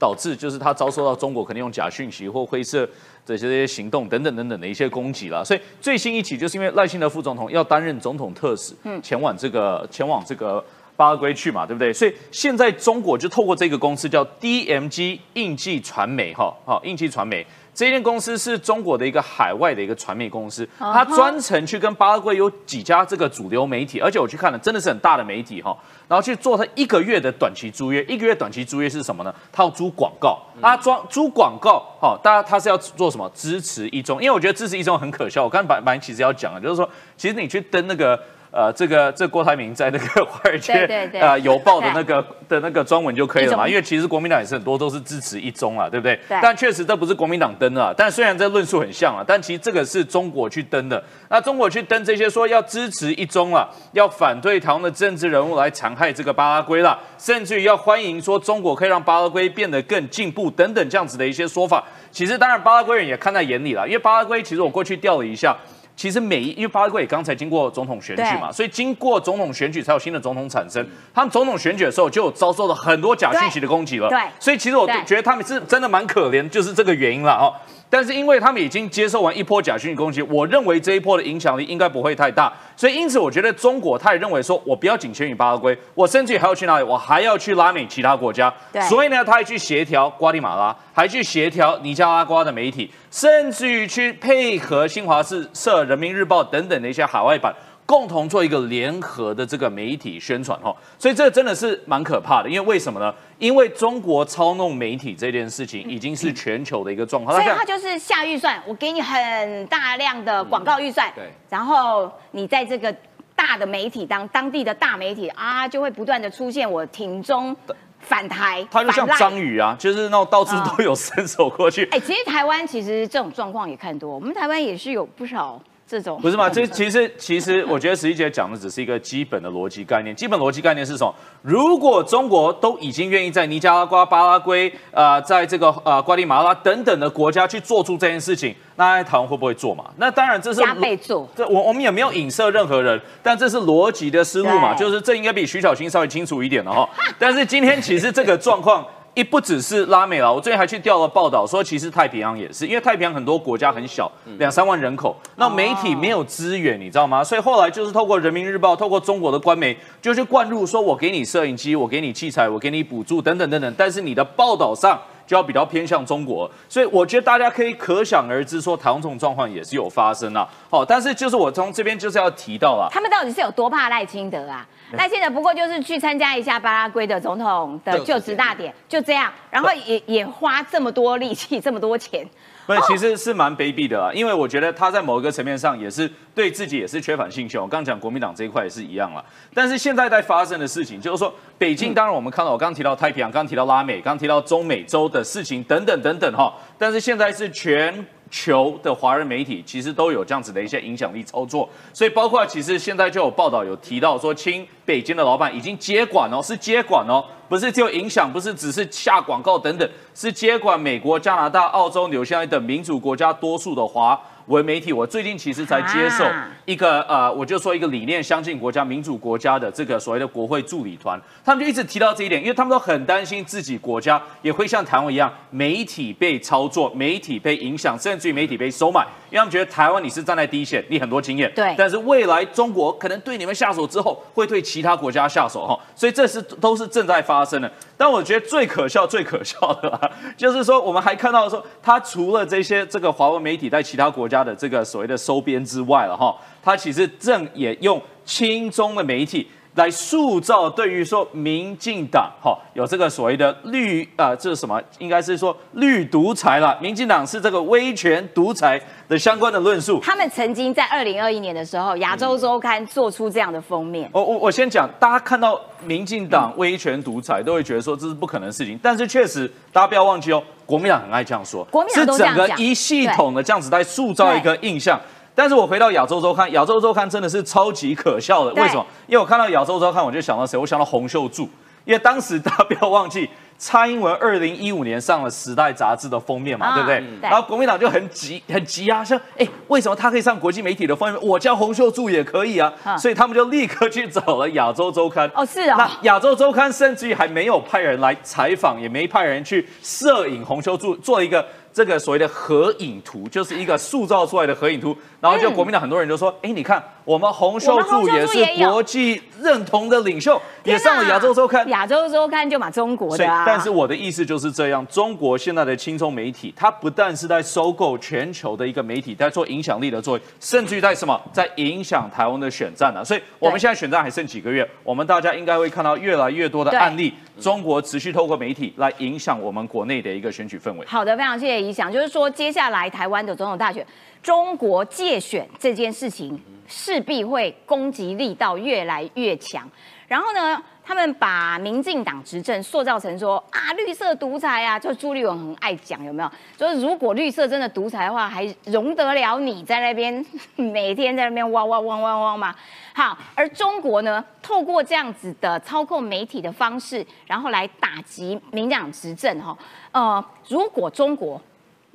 [0.00, 2.84] 导致就是它遭受到中国可能用假讯息或灰色
[3.24, 5.44] 这些这些行动等等等等的一些攻击啦。
[5.44, 10.64] 所以最新一起就是因为赖清德副总统要担任总统特使，嗯，前往这个前往这个。
[10.98, 11.92] 巴拉圭去嘛，对不对？
[11.92, 17.46] 所以现在中国就透过这个公司叫 DMG 印记传媒，哈，好，印记传媒
[17.76, 25.76] 这间公司是中国的一个海外的一个传媒公司，它专程去跟巴拉圭有几家这个主流媒体，而且我去看了，真的是很大的媒体哈，
[26.08, 29.34] 然后去做它一个月的短期租约，一个月短期租约是什么呢？
[29.52, 33.30] 它要租广告，它装租广告，好，大家它是要做什么？
[33.34, 38.18] 支持一中，因为我觉得支持一中很可笑，我刚才本本来其实要讲的，就是说，其实你去登那个。
[38.50, 46.16] 呃，这个这郭台铭在那个 华尔街呃邮报的那个的那个专文就可以了嘛，因为其实国民党也是很多都是支持一中啊，对不对？
[46.28, 51.02] 对但确实这不是国民党登的啊，但虽然这论述很像啊，但其实这个是中国去登的。
[51.28, 61.84] 那中国去登这些说要支持一中啊，要反对台湾的政治人物来残害这个巴拉圭啦，甚至于要欢迎说中国可以让巴拉圭变得更进步等等这样子的一些说法。
[62.10, 65.54] 其实当然巴拉圭人也看在眼里了，因为巴拉圭其实我过去调了一下。
[65.96, 70.86] 其实每一，因为巴拉圭也刚才经过总统选举嘛，所以经过总统选举才有新的总统产生。
[71.14, 74.08] 他们总统选举的时候就遭受了很多假讯息的攻击了。
[74.10, 77.54] 对所以其实我觉得他们是真的蛮可怜，就是这个原因了哦。
[77.88, 82.52] 但是因为他们已经接受完一波假讯息攻击，我认为这一波的影响力应该不会太大。
[82.76, 86.84] 所以因此，我觉得中国他也认为说，我不要仅限于巴拉圭，我甚至还要去哪里？
[86.84, 88.52] 我还要去拉美其他国家。
[88.72, 97.54] 对所以呢，他还去协调瓜地马拉，还去协调尼加拉瓜的媒体，甚至于去配合新华社、人民日报等等的一些海外版。
[97.86, 102.48] 共同做一个联合的这个媒体宣传哈，所以这真的是蛮可怕的。
[102.48, 103.14] 因为为什么呢？
[103.38, 107.34] 因为中国操弄媒体这件事情已经是全球的一个状况。
[107.36, 112.94] 所以那他就是下预算，我给你很大量的广告预算，对然后你在这个
[113.36, 117.54] 大的媒体当当地的大媒体啊，就会不断的出现我挺中
[118.00, 121.84] 反台，他就像章鱼啊，就是那种到处都有伸手过去。
[121.92, 126.50] 哎、其实台湾其实这种状况也看多，我们台湾也是有不少这种，不是吗？
[126.50, 130.14] 这其实其实我觉得石一姐讲的只是一个基本的逻辑概念。
[130.16, 131.14] 基本逻辑概念是什么？
[131.42, 139.84] 如果中国都已经愿意在尼加拉瓜、巴拉圭、呃，在这个呃瓜地马拉等等的国家去做出这件事情，那台湾会不会做嘛？
[139.96, 141.28] 那当然这是加倍做。
[141.36, 146.88] 这我我们也没有影射任何人，但这是逻辑的思路嘛，就是这应该比徐小新稍微清楚一点了哈。
[147.18, 148.84] 但是今天其实这个状况。
[149.16, 157.24] 一不只是拉美了，我最近还去调了报道，说其实太平洋也是，因为太平洋很多国家很小，两三万人口，那媒体没有资源，你知道吗？
[157.24, 166.50] 所以后来就是透过人民日报，透过中国的官媒，就去灌入说，我给你摄影机，我给你器材，我给你补助等等等等，但是你的报道上就要比较偏向中国。
[166.68, 170.48] 所以我觉得大家可以可想而知，说台湾这种状况也是有发生啊。
[170.70, 174.66] 好，但是就是我从这边就是要提到啊，他们到底是有多怕赖清德啊？
[174.92, 182.24] 赖清德不过就是去参加一下巴拉圭的总统的就职大典，就这样，然后也也花这么多力气，这么多钱。
[182.66, 187.60] 不是，其实是蛮卑鄙的啊，因为我觉得他在某一个层面上也是对自己也是缺乏信心。
[187.60, 198.04] 我刚讲国民党这一块也是一样了，但是现在在发生的事情，就是说北京，当然我们看到我刚提到太平洋，刚提到拉美，刚提到中美洲的事情等等等等哈，但是现在是全。
[198.36, 214.20] 球的华人媒体其实都有这样子的一些影响力操作，所以包括其实现在就有报道有提到说，亲北京的老板已经接管哦，是接管哦，不是就影响，不是只是下广告等等，是接管美国、加拿大、澳洲、纽西兰等民主国家多数的华。
[214.46, 216.24] 为媒体，我最近其实才接受
[216.64, 237.70] 一个呃，我就说一个理念相信国家、民主国家的这个所谓的国会助理团，他们就一直提到这一点，因为他们都很担心自己国家也会像台湾一样，媒体被操作、媒体被影响，甚至于媒体被收买，因为他们觉得台湾你是站在第一线，你很多经验，对，但是未来中国可能对你们下手之后，会对其他国家下手哈，所以这是都是正在发生的。
[237.96, 249.48] 但我觉得最可笑、最可笑的，就是说我们还看到说，他除了这些这个华文媒体在其他国家他的这个所谓的收编之外了哈，他其实正也用轻中的媒体。
[249.76, 254.82] 来塑造对于说民进党哈有这个所谓的绿啊，这是什么？
[254.98, 256.76] 应该是说绿独裁了。
[256.80, 260.00] 民进党是这个威权独裁的相关的论述。
[260.02, 264.08] 他们曾经在二零二一年的时候，《亚洲周刊》做出这样的封面。
[264.12, 268.78] 我我我先讲，大家看到民进党威权独裁，都会觉得说这是不可能的事情。
[268.82, 274.98] 但是确实，大家不要忘记哦，国民党很爱这样说，国民党是整个一系统的这样子在塑造一个印象。
[275.36, 278.52] 但是我回到亚洲周刊，亚洲周刊真的是超级可笑的。
[278.54, 278.84] 为什么？
[279.06, 280.56] 因为我看到亚洲周刊，我就想到谁？
[280.56, 281.48] 我想到洪秀柱。
[281.84, 287.04] 因为当时大家不要忘记，蔡英文二零一五年上了《时代》杂志的封面嘛，对不对？
[287.20, 291.22] 然后国民党就很急，很急啊，说：哎，为什么他可以上国际媒体的封面？
[291.22, 292.72] 我叫洪秀柱也可以啊。
[292.98, 295.30] 所以他们就立刻去找了亚洲周刊。
[295.32, 295.76] 哦，是啊。
[295.78, 301.46] 那亚洲周刊甚至于还没有派人来采访，也没派人去摄影洪秀柱，做一个。
[301.76, 311.68] 这个所谓的合影图，就是一个塑造出来的合影图，然后就国民党很多人就说：“哎，你看我们洪秀柱也是国际认同的领袖，也上了亚洲周刊。
[311.68, 313.26] 亚洲周刊就把中国的。
[313.44, 323.04] 但是我的意思就是这样，中国现在的轻松媒体，它不但是在收购全球的一个媒体，在做影响力的作为，甚至于在什么，在影响台湾的选战呢？
[323.04, 330.86] 所以我们现在选战还剩几个月，我们大家应该会看到越来越多的案例，中国持续透过媒体来影响我们国内的一个选举氛围。
[330.86, 331.65] 好的，非常谢谢。
[331.66, 333.84] 理想就是说，接下来台湾的总统大选，
[334.22, 339.68] 中国借选这件事情势必会攻击力道越来越强。
[340.06, 346.30] 然后呢，他们把民进党执政塑造成说啊，绿色独裁啊，就朱立文很爱讲，有没有？
[346.56, 352.54] 就是如果绿色真的独裁的话，还容得了你在那边 每天在那边汪汪汪汪汪吗？
[352.94, 359.58] 好，而中国呢，透过这样子的操控媒体的方式，然后来打击民进党执政哈。
[359.90, 361.40] 呃，如果中国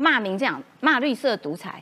[0.01, 1.81] 骂民进党骂绿色独裁，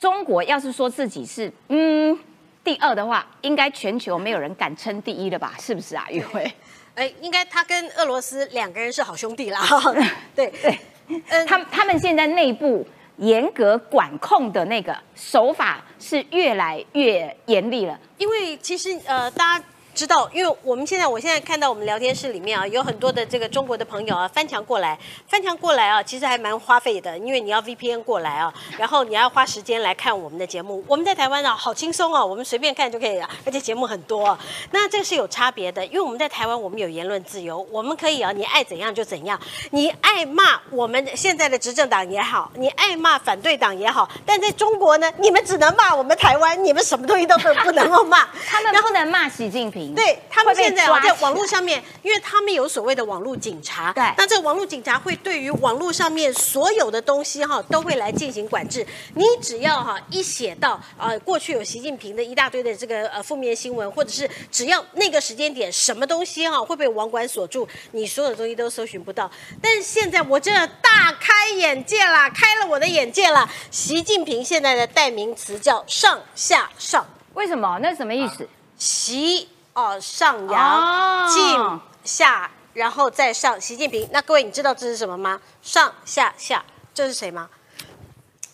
[0.00, 2.18] 中国要是说自己是嗯。
[2.64, 5.54] 第二的话，应该全球没有人敢称第一了吧？
[5.58, 6.52] 是不是啊，玉辉？
[6.94, 9.60] 哎，应该他跟俄罗斯两个人是好兄弟啦。
[10.36, 19.64] 对对，嗯，他他们现在内部严格管控的那个手法是越来越严厉了，因为其实呃，大家。
[19.98, 24.96] 知道，因为我们现在，我现在看到我们聊天室里面啊，有很多的这个中国的朋友啊，翻墙过来，
[25.26, 30.84] 翻墙过来啊，其实还蛮花费的，因为你要 VPN 过来啊，然后你要花时间来看我们的节目。
[30.86, 34.38] 我们在台湾啊，好轻松啊，我们随便看就可以了，而且节目很多。
[34.70, 39.36] 那这个是有差别的，因为我们在台湾，我们有言论自由，我们可以啊，你爱怎样就怎样，
[39.72, 49.87] 你爱骂我们现在的执政党也好，你爱骂反对党也好，但在中国呢，你们只能骂我们台湾，你们什么东西都不不能够骂， 他们不能骂习近平。
[49.94, 58.86] 对他们现在在网络上面，因为他们有所谓的网络警察，对，那这个网络警察会对于网络上面所有的东西哈，都会来进行管制。
[59.14, 69.30] 你只要哈一写到呃过去有习近平的一大堆的这个呃负面新闻，或者是只要那个时间点什么东西哈会被网管锁住，你所有的东西都搜寻不到。
[69.60, 73.48] 但是现在我真的大开眼界啦，开了我的眼界了。
[73.70, 77.78] 习近平现在的代名词叫上下上，为什么？
[77.82, 78.48] 那什么意思？
[78.76, 79.48] 习。
[79.78, 83.60] 哦，上扬，进下，然后再上。
[83.60, 85.40] 习近平，那各位你知道这是什么吗？
[85.62, 87.48] 上下下，这是谁吗？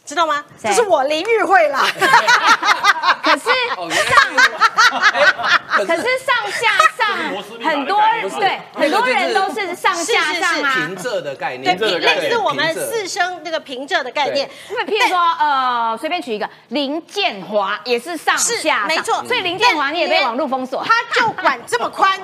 [0.04, 0.44] 知道吗？
[0.60, 1.86] 谁这是我林玉慧啦。
[3.22, 4.14] 可是上，
[5.76, 7.06] 可可是上下上
[7.62, 10.74] 很多人对很多人都是上下上啊。
[10.74, 14.48] 平仄的概对，念，对类似我们四声那个平仄的概念。
[14.70, 20.84] 因为譬如说，呃，随便取一个林建华也是上是下上，没错所以林建华你也被网络封锁。
[20.84, 22.20] 他就管这么宽，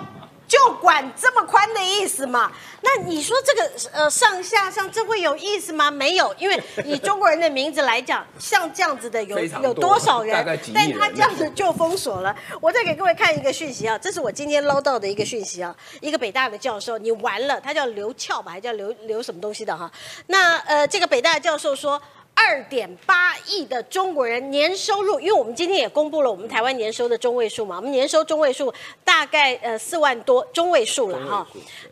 [0.51, 2.51] 就管这么宽的意思嘛。
[2.83, 5.93] 那你说这个呃上下上这会有意思吗？
[5.93, 10.23] 没有，因为以中国人的名字来讲，像这样子的有有多多少？
[10.25, 10.35] 人
[10.75, 12.35] 但他这样子就封锁了。
[12.61, 19.89] 我再给各位看一个讯息啊，这是我今天捞到的一个讯息啊，一个北大的教授，你完了，他叫刘翘吧，还叫刘刘什么东西的哈？
[20.27, 22.03] 那呃，这个北大的教授说。
[22.49, 28.73] 二点八亿的中国人年收入，因为我们今天也公布了我们台湾年收的中位数嘛，我们年收中位数
[29.05, 31.47] 大概呃四万多中位数了哈。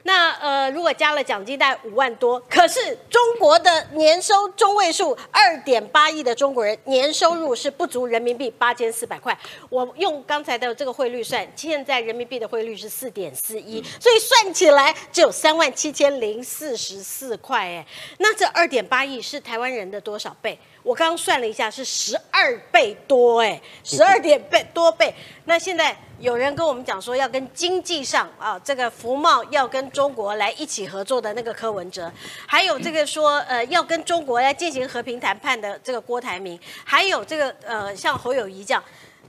[0.05, 9.39] 那呃如果加了奖金大概五万多，可是中国的年收中位数二点八亿的中国人年收入是不足人民币八千四百块。
[9.69, 17.87] 我用刚才的这个汇率算，现在人民币的汇率是四点四一，所以算起来只有三万七千零四十四块哎。
[18.19, 20.59] 那这二点八亿是台湾人的多少倍？
[20.83, 25.15] 我刚刚算了一下，是十二倍多哎，十二点倍多倍。
[25.45, 32.11] 那现在有人跟我们讲说，要跟经济上啊，这个福茂要跟中国来一起合作的那个柯文哲，
[32.47, 38.83] 还有这个说呃要跟中国来进行和平谈判的这个郭台铭，还有这个呃像侯友谊这样，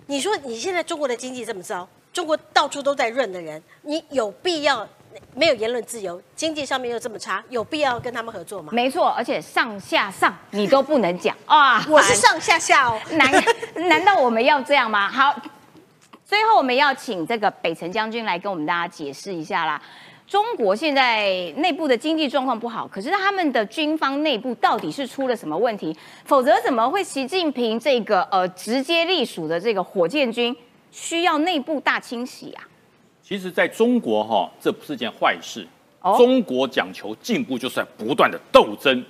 [0.08, 4.88] 你说你现在中国的经济这么糟，中国到处都在润的人，你有必要
[5.36, 8.72] 没有言论自由，经济上面又这么差，有必要跟他们合作吗？
[8.74, 11.86] 没错，而且上下上你都不能讲啊！
[11.90, 13.00] 我是上下下哦。
[13.12, 13.32] 难
[13.88, 15.10] 难道我们要这样吗？
[15.10, 15.36] 好，
[16.26, 19.82] 最后我们要请这个北辰将军来跟我们大家解释一下啦。
[20.28, 25.96] 中国现在内部的经济状况不好，可是他们的军方内部到底是出了什么问题？
[26.26, 30.56] 否则怎么会习近平这个呃直接隶属的这个火箭军
[30.92, 32.64] 需要内部大清洗啊？
[33.30, 35.64] 其实，在中国哈，这不是件坏事。
[36.02, 39.06] 哦中国讲求进步，就是在不断的斗争。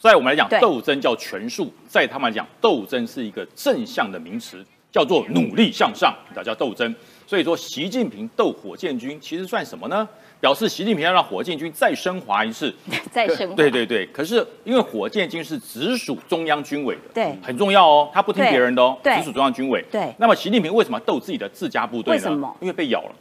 [0.00, 6.94] 在我们来讲对，斗争叫权术；在他们来讲，斗争是一个正向的名词，叫做努力向上，那叫斗争。
[7.26, 10.08] 所以说，习近平斗火箭军，其实算什么呢？
[10.40, 12.74] 表示习近平要让火箭军再升华一次。
[13.12, 19.84] 再升华对对对，可是因为火箭军是直属中央军委的，对很重要哦，他不听对别人的哦，直属中央军委。
[19.92, 22.22] 对那么习近平为什么斗自己的自家部队呢？
[22.22, 23.12] 为什么因为被咬了。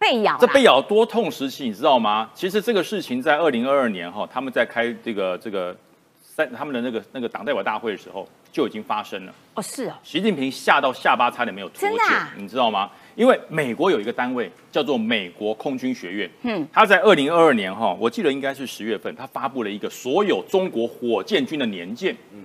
[0.00, 2.30] 被咬啦，这被咬多痛时期，你知道吗？
[2.34, 5.76] 其实这个事情在二零二二年哈，他们在开这个这个
[6.22, 9.32] 三他们的那个那个党代表大会的时候就已经发生了。
[9.54, 12.32] 哦是哦，习近平吓到下巴差点没有脱臼，真的啊？
[12.38, 12.90] 你知道吗？
[13.14, 16.62] 因为美国有一个单位叫做美国空军学院，嗯。
[16.62, 22.42] 嗯，他在二零二二年哈，我记得应该是十月份，他发布了一个所有中国火箭军的年鉴，嗯，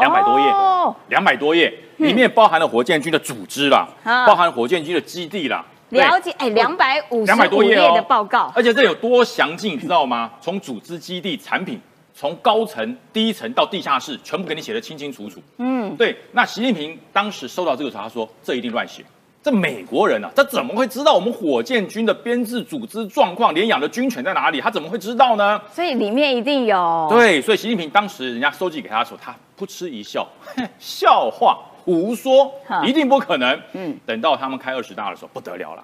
[0.00, 0.46] 两百多页。
[0.46, 4.26] 哦，两百多页，里面包含了火箭军的组织啦，啊。
[4.26, 10.30] 包含火箭军的基地啦，对了解哎，两百五十两百多五页的报告，而且这有多详尽，你知道吗？
[10.40, 11.80] 从组织基地、产品，
[12.14, 15.40] 从高层、低层到地下室，全部给你写的清清楚楚。
[15.58, 19.04] 嗯，对，那习近平当时收到这个时候，他说这一定乱写。
[19.42, 24.60] 这美国人啊，他怎么会知道我们火箭军的编制、组织状况，连养的军犬在哪里？
[24.60, 25.58] 他怎么会知道呢？
[25.72, 30.28] 所以里面一定有对，所以习近平当时人家收集给他的时候，他扑哧一笑，
[30.78, 31.58] 笑话，
[31.90, 32.52] 胡说，
[32.84, 33.52] 一定不可能。
[33.72, 35.82] 嗯嗯，等到他们开二十大的时候，不得了了，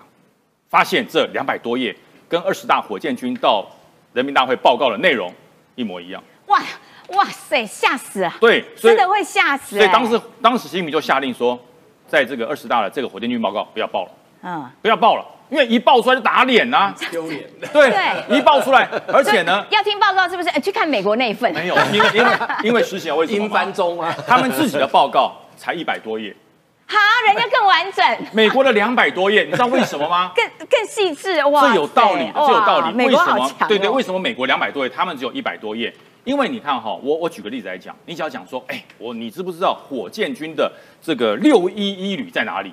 [0.69, 1.95] 发现这两百多页
[2.29, 3.67] 跟二十大火箭军到
[4.13, 5.33] 人民大会报告的内容
[5.75, 6.23] 一模一样。
[6.47, 6.61] 哇
[7.09, 8.33] 哇塞，吓死了！
[8.41, 11.59] 对，真的会吓死、哎所以当时当时习近平就下令说，
[12.07, 14.11] 在这个二十大的这个火箭军报告不要报了，
[14.43, 17.49] 嗯，不要报了，因为一报出来就打脸呐、丢脸。
[17.73, 20.49] 对，对一报出来，而且呢， 要听报告是不是？
[20.51, 21.53] 哎，去看美国那一份。
[21.53, 22.31] 没有，因为因为
[22.65, 23.51] 因为实情为什么英？
[23.51, 26.35] 翻中啊，他们自己的报告才一百多页，
[26.87, 26.97] 哈，
[27.27, 30.33] 人家更完整， 美国的两百多页，你知道为什么吗？
[30.37, 32.95] 更更细致，哇，这有道理的，这有道理。
[32.95, 33.43] 美国为什么？
[33.43, 35.93] 好强、哦，对对，为什么美国两百多页，他们只有一百多页？
[36.25, 42.73] 因为你看哈，我我举个例子来讲，你只要讲说，哎，我你知不知道火箭军的这个六一一旅在哪里？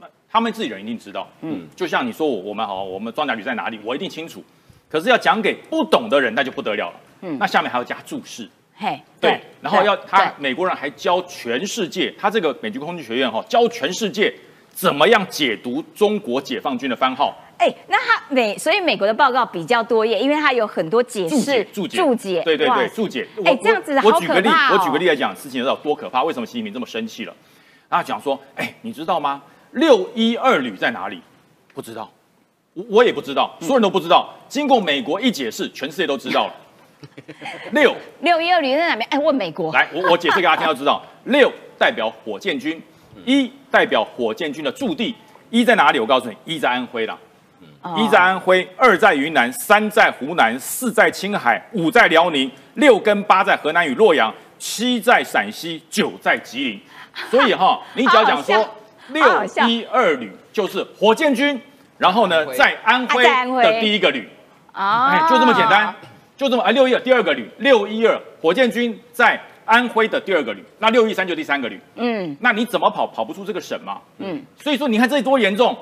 [0.00, 4.42] 那他们自己人一定知道，嗯，就像你说我我们好，我们装甲旅在哪里，我一定清楚。
[4.90, 6.94] 可是要讲给不懂的人，那就不得了了。
[7.22, 14.34] 嗯，那下面还要加注释，嘿，对，然后要他美国人还教全世界，他这个美军空军学院哈、教全世界
[14.68, 17.36] 怎么样解读中国解放军的番号。
[17.56, 23.26] 哎，那他美，所以美国的报告比较多页，因为它有很多解注释解、注解、注解，哇对对对，注解。
[23.44, 26.24] 哎我这样子好我我举个例我举个例来讲，事情有多可怕？
[26.24, 27.32] 为什么习近平这么生气了？
[27.88, 29.40] 他讲说，哎，你知道吗？
[29.70, 31.22] 六一二旅在哪里？
[31.72, 32.10] 不知道，
[32.72, 34.34] 我我也不知道，所有人都不知道。
[34.48, 36.54] 经过美国一解释，全世界都知道了。
[37.72, 39.08] 六六一二旅在哪边？
[39.10, 39.72] 哎，问美国。
[39.72, 42.80] 来，我我解释给大家听，要知道， 六代表火箭军，
[43.24, 45.14] 一代表火箭军的驻地，
[45.50, 45.98] 一在哪里？
[45.98, 47.16] 我告诉你，一在安徽啦。
[47.82, 56.80] 哦一在安徽，二在云南，三在湖南，四在青海，五在辽宁，六跟八在河南与洛阳，七在陕西，九在吉林。
[57.30, 58.66] 所以哈， 你只要讲说
[59.08, 59.22] 六
[59.68, 61.60] 一二旅就是火箭军，
[61.98, 64.30] 然后呢在安徽的第一个旅，
[64.72, 65.94] 啊哎，就这么简单，
[66.36, 66.70] 就这么啊。
[66.70, 71.80] 六一二第二个旅，六一二火箭军在安徽的第二个旅，那六一三就第三个旅。
[71.96, 74.00] 嗯那你怎么跑跑不出这个省嘛？
[74.18, 75.76] 嗯，所以说你看这多严重，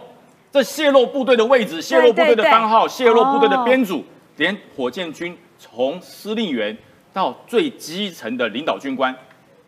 [0.52, 4.04] 这泄露部队的位置、泄露部队的番号、泄露部队的哦编组，
[4.36, 6.76] 连火箭军从司令员
[7.12, 9.14] 到最基层的领导军官，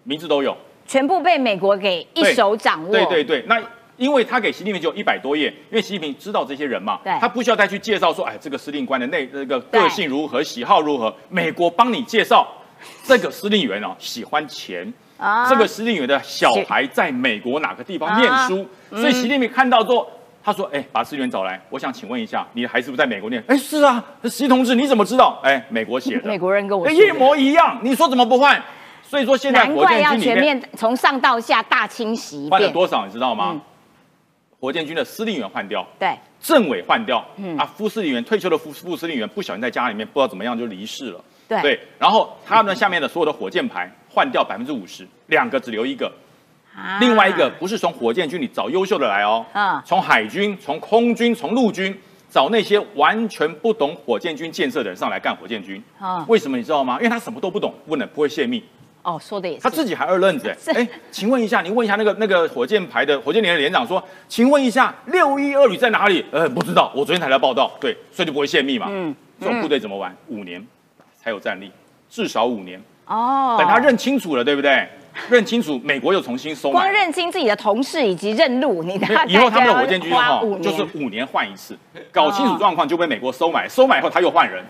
[0.04, 0.56] 名字都有。
[0.86, 2.92] 全部被美国给一手掌握。
[2.92, 3.60] 对对对，那
[3.96, 12.46] 因为他给习近平只有一百多页，因为习近平知道这些人嘛，他不需要再去介绍说，哎，这个司令官的内这个个性如何，喜好如何，美国帮你介绍，
[13.06, 14.92] 这个司令员哦喜欢钱。
[15.16, 20.04] 啊这个司令员的小孩在美国哪个地方念书，啊所以习近平看到之后，
[20.42, 25.40] 他说：“哎，把司令员找来，我想请问一下，你的孩子是不是在美国念？”哎，是啊，习同志，你怎么知道？
[25.44, 28.60] 哎，美国写的，美国人跟我一模一样，你说怎么不换？
[29.04, 32.50] 所以说现在国难怪要全面从上到下大清洗一遍。
[32.50, 33.52] 换了多少，你知道吗？
[33.54, 33.60] 嗯
[34.64, 37.54] 火箭军的司令员换掉，对，政委换掉，嗯。
[37.58, 41.60] 啊，副司令员退休的副副司令员不小心在家里面不知道怎么样就离世了，对。
[41.60, 46.10] 对然后他们下面的所有的火箭排换掉百分之五十，两个只留一个，
[46.74, 46.96] 啊。
[46.98, 49.82] 另外一个不是从火箭军里找优秀的来哦，嗯。
[49.84, 51.94] 从海军、从空军、从陆军
[52.30, 56.24] 找那些完全不懂火箭军建设的人上来干火箭军，嗯。
[56.26, 56.96] 为什么你知道吗？
[56.96, 58.64] 因为他什么都不懂，不能不会泄密，
[59.04, 59.62] 哦，说的也是。
[59.62, 66.24] 他自己还二愣子 是哎，哎，请问一下，你问一下那个那个火箭排的火箭连的连长说，请问一下六一二旅在哪里？
[66.32, 68.86] 呃，不知道，我昨天才来报道，对，所以就不会泄密嘛。
[68.90, 70.14] 嗯这种部队怎么玩？
[70.28, 70.64] 五年
[71.20, 71.70] 才有战力，
[72.08, 72.80] 至少五年。
[73.06, 74.88] 哦，等他认清楚了，对不对？
[75.28, 76.80] 认清楚，美国又重新收买。
[76.80, 81.76] 光认清自己的同事以及认路，你大概以后他们的火箭军哈就是五年换一次，
[82.10, 84.64] 搞清楚状况就被美国收买，收买以后他又换人，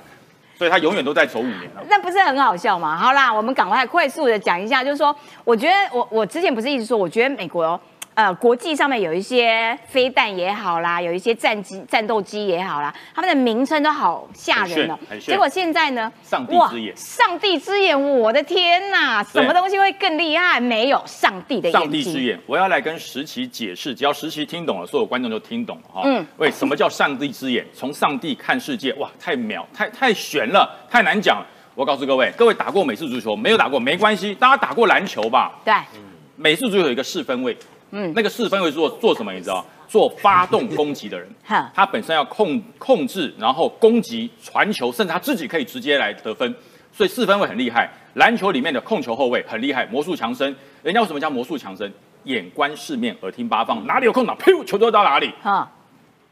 [0.56, 1.82] 所以他永远都在走五年了。
[1.88, 2.96] 那不是很好笑吗？
[2.96, 7.80] 好啦，我们赶快快速的讲一下，就是说，我觉得我我之前不是一直说，我觉得美国
[8.14, 20.60] 呃国际上面有一些飞弹也好啦，有一些战机战斗机也好啦，他们的名称都好吓人哦结果现在呢，上帝之眼上帝之眼，我的天呐，什么东西会更厉害？
[20.60, 26.02] 没有上帝的眼睛，上帝之眼，我要来跟石奇解释，只要石奇听懂了，所有观众就听懂了哈。
[26.04, 27.64] 嗯为什么叫上帝之眼？
[27.74, 31.46] 从上帝看世界，哇，太秒，太太悬了，太难讲了。
[31.74, 35.52] 我告诉各位，各位打过美式足球没有打过没关系，大家打过篮球吧？
[35.64, 35.74] 对，
[36.36, 37.56] 美式足球有一个四分位，
[37.96, 39.32] 嗯那个四分位做做什么？
[39.32, 39.64] 你知道？
[39.86, 41.28] 做发动攻击的人，
[41.72, 46.52] 他本身要控控制，然后攻击、传球，甚至他自己可以直接来得分。
[46.92, 47.88] 所以四分位很厉害。
[48.14, 50.54] 篮球里面的控球后卫很厉害，魔术强森。
[50.82, 51.92] 人家为什么叫魔术强森？
[52.24, 55.32] 眼观四面，耳听八方，哪里有空档，噗，球就到哪里。
[55.42, 55.70] 哈，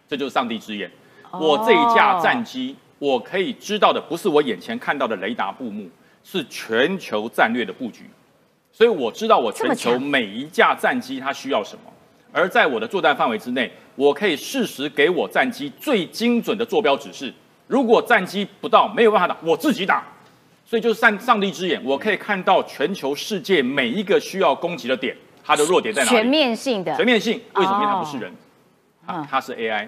[0.08, 0.90] 这就是上帝之眼。
[1.30, 5.88] 哦我这一架战机，我可以知道的不是我眼前看到的雷达布幕，
[6.24, 8.08] 是全球战略的布局。
[8.82, 11.92] 所以我知道我全球每一架战机它需要什么，
[12.32, 17.32] 而在我的作战范围之内，我可以适时给我战机最精准的坐标指示。
[17.68, 20.02] 如果战机不到，没有办法打，我自己打。
[20.66, 26.16] 所以就是上上帝之眼，我可以看到全球世界每一个需要攻击的点，它的弱点在哪里？
[26.16, 27.76] 全面性的全，面性为什么？
[27.76, 28.32] 因为它不是人，
[29.06, 29.86] 嗯啊，它是 AI，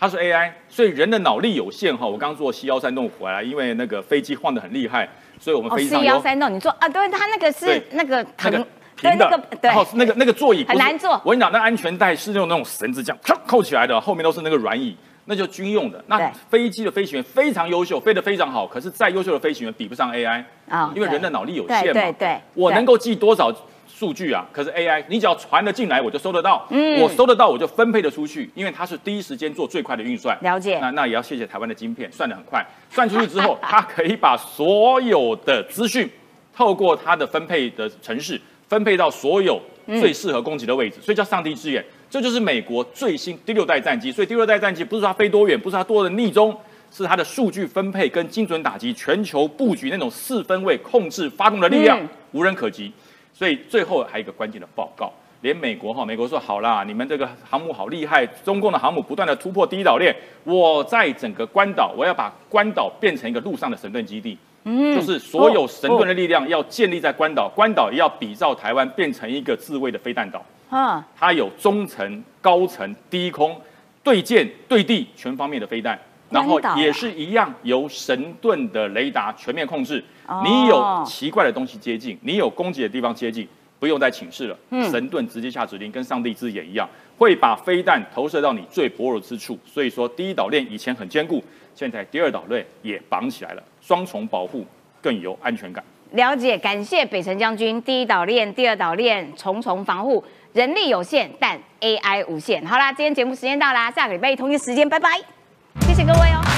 [0.00, 2.04] 它是 AI，所以人的脑力有限哈。
[2.04, 5.08] 我刚坐 C 幺三弄回来，因为那个飞机晃得很厉害，
[5.38, 6.88] 所以我们哦飞机上，C 幺有三洞，你坐啊？
[6.88, 8.66] 对，它那个是那个那个藤，
[8.96, 14.96] 平的，那个对然后那个那个座椅很难坐我跟你讲，那安全带是用那种绳子这样啪扣起来的，后面都是那个软椅。
[15.28, 18.64] 那就军用的，那飞机的飞行员非常优秀，飞得非常好。
[18.64, 21.82] 可是再优秀的飞行员比不上 AI 啊因为人的脑力有限嘛。
[21.82, 23.52] 对对对对我能够记多少
[23.98, 24.44] 数据啊？
[24.52, 26.66] 可是 AI，你只要传了进来，我就收得到。
[26.68, 30.36] 嗯我收得到，我就分配的出去，因为它是第一时间做最快的运算。
[30.42, 32.62] 了解那那也要谢谢台湾的晶片，算得很快。
[32.90, 36.06] 算出去之后， 它可以把所有的资讯
[36.54, 38.38] 透过它的分配的城市，
[38.68, 41.82] 分配到所有最适合攻击的位置，所以叫上帝之眼。
[42.10, 44.12] 这就是美国最新第六代战机。
[44.12, 46.54] 所以第六代战机不是它飞多远，不是它多的逆中，
[46.92, 52.92] 是它的数据分配跟精准打击、全球布局那种四分位控制发动的力量、嗯无人可及。
[53.36, 55.12] 所以最后还有一个关键的报告。
[55.42, 73.60] 连美国哈，美国说好啦，你们这个航母好厉害，中共的航母不断的突破第一岛链，我在整个关岛，我要把关岛变成一个陆上的神盾基地，嗯就是所有神盾的力量要建立在关岛，关岛也要比照台湾变成一个自卫的飞弹岛，啊，它有中层、高层、低空、
[74.02, 75.96] 对舰、对地全方面的飞弹，
[76.30, 80.42] 然后也是一样由神盾的雷达全面控制哦。
[80.44, 83.46] 你有奇怪的东西接近，你有攻击的地方接近，
[83.78, 84.58] 不用再请示了。
[84.70, 89.58] 嗯神盾直接下指令，跟上帝之眼一样，会把飞弹投射到你最薄弱之处。
[89.64, 91.42] 所以说，第一岛链以前很坚固，
[91.74, 94.66] 现在第二岛链也绑起来了，双重保护，
[95.00, 95.84] 更有安全感。
[96.12, 97.82] 了解，感谢北辰将军。
[97.82, 102.64] 第一岛链、第二岛链重重防护，人力有限，但 AI 无限。
[102.64, 105.20] 好啦，今天节目时间到啦，下个礼拜同一时间，拜拜，
[105.80, 106.55] 谢谢各位哦。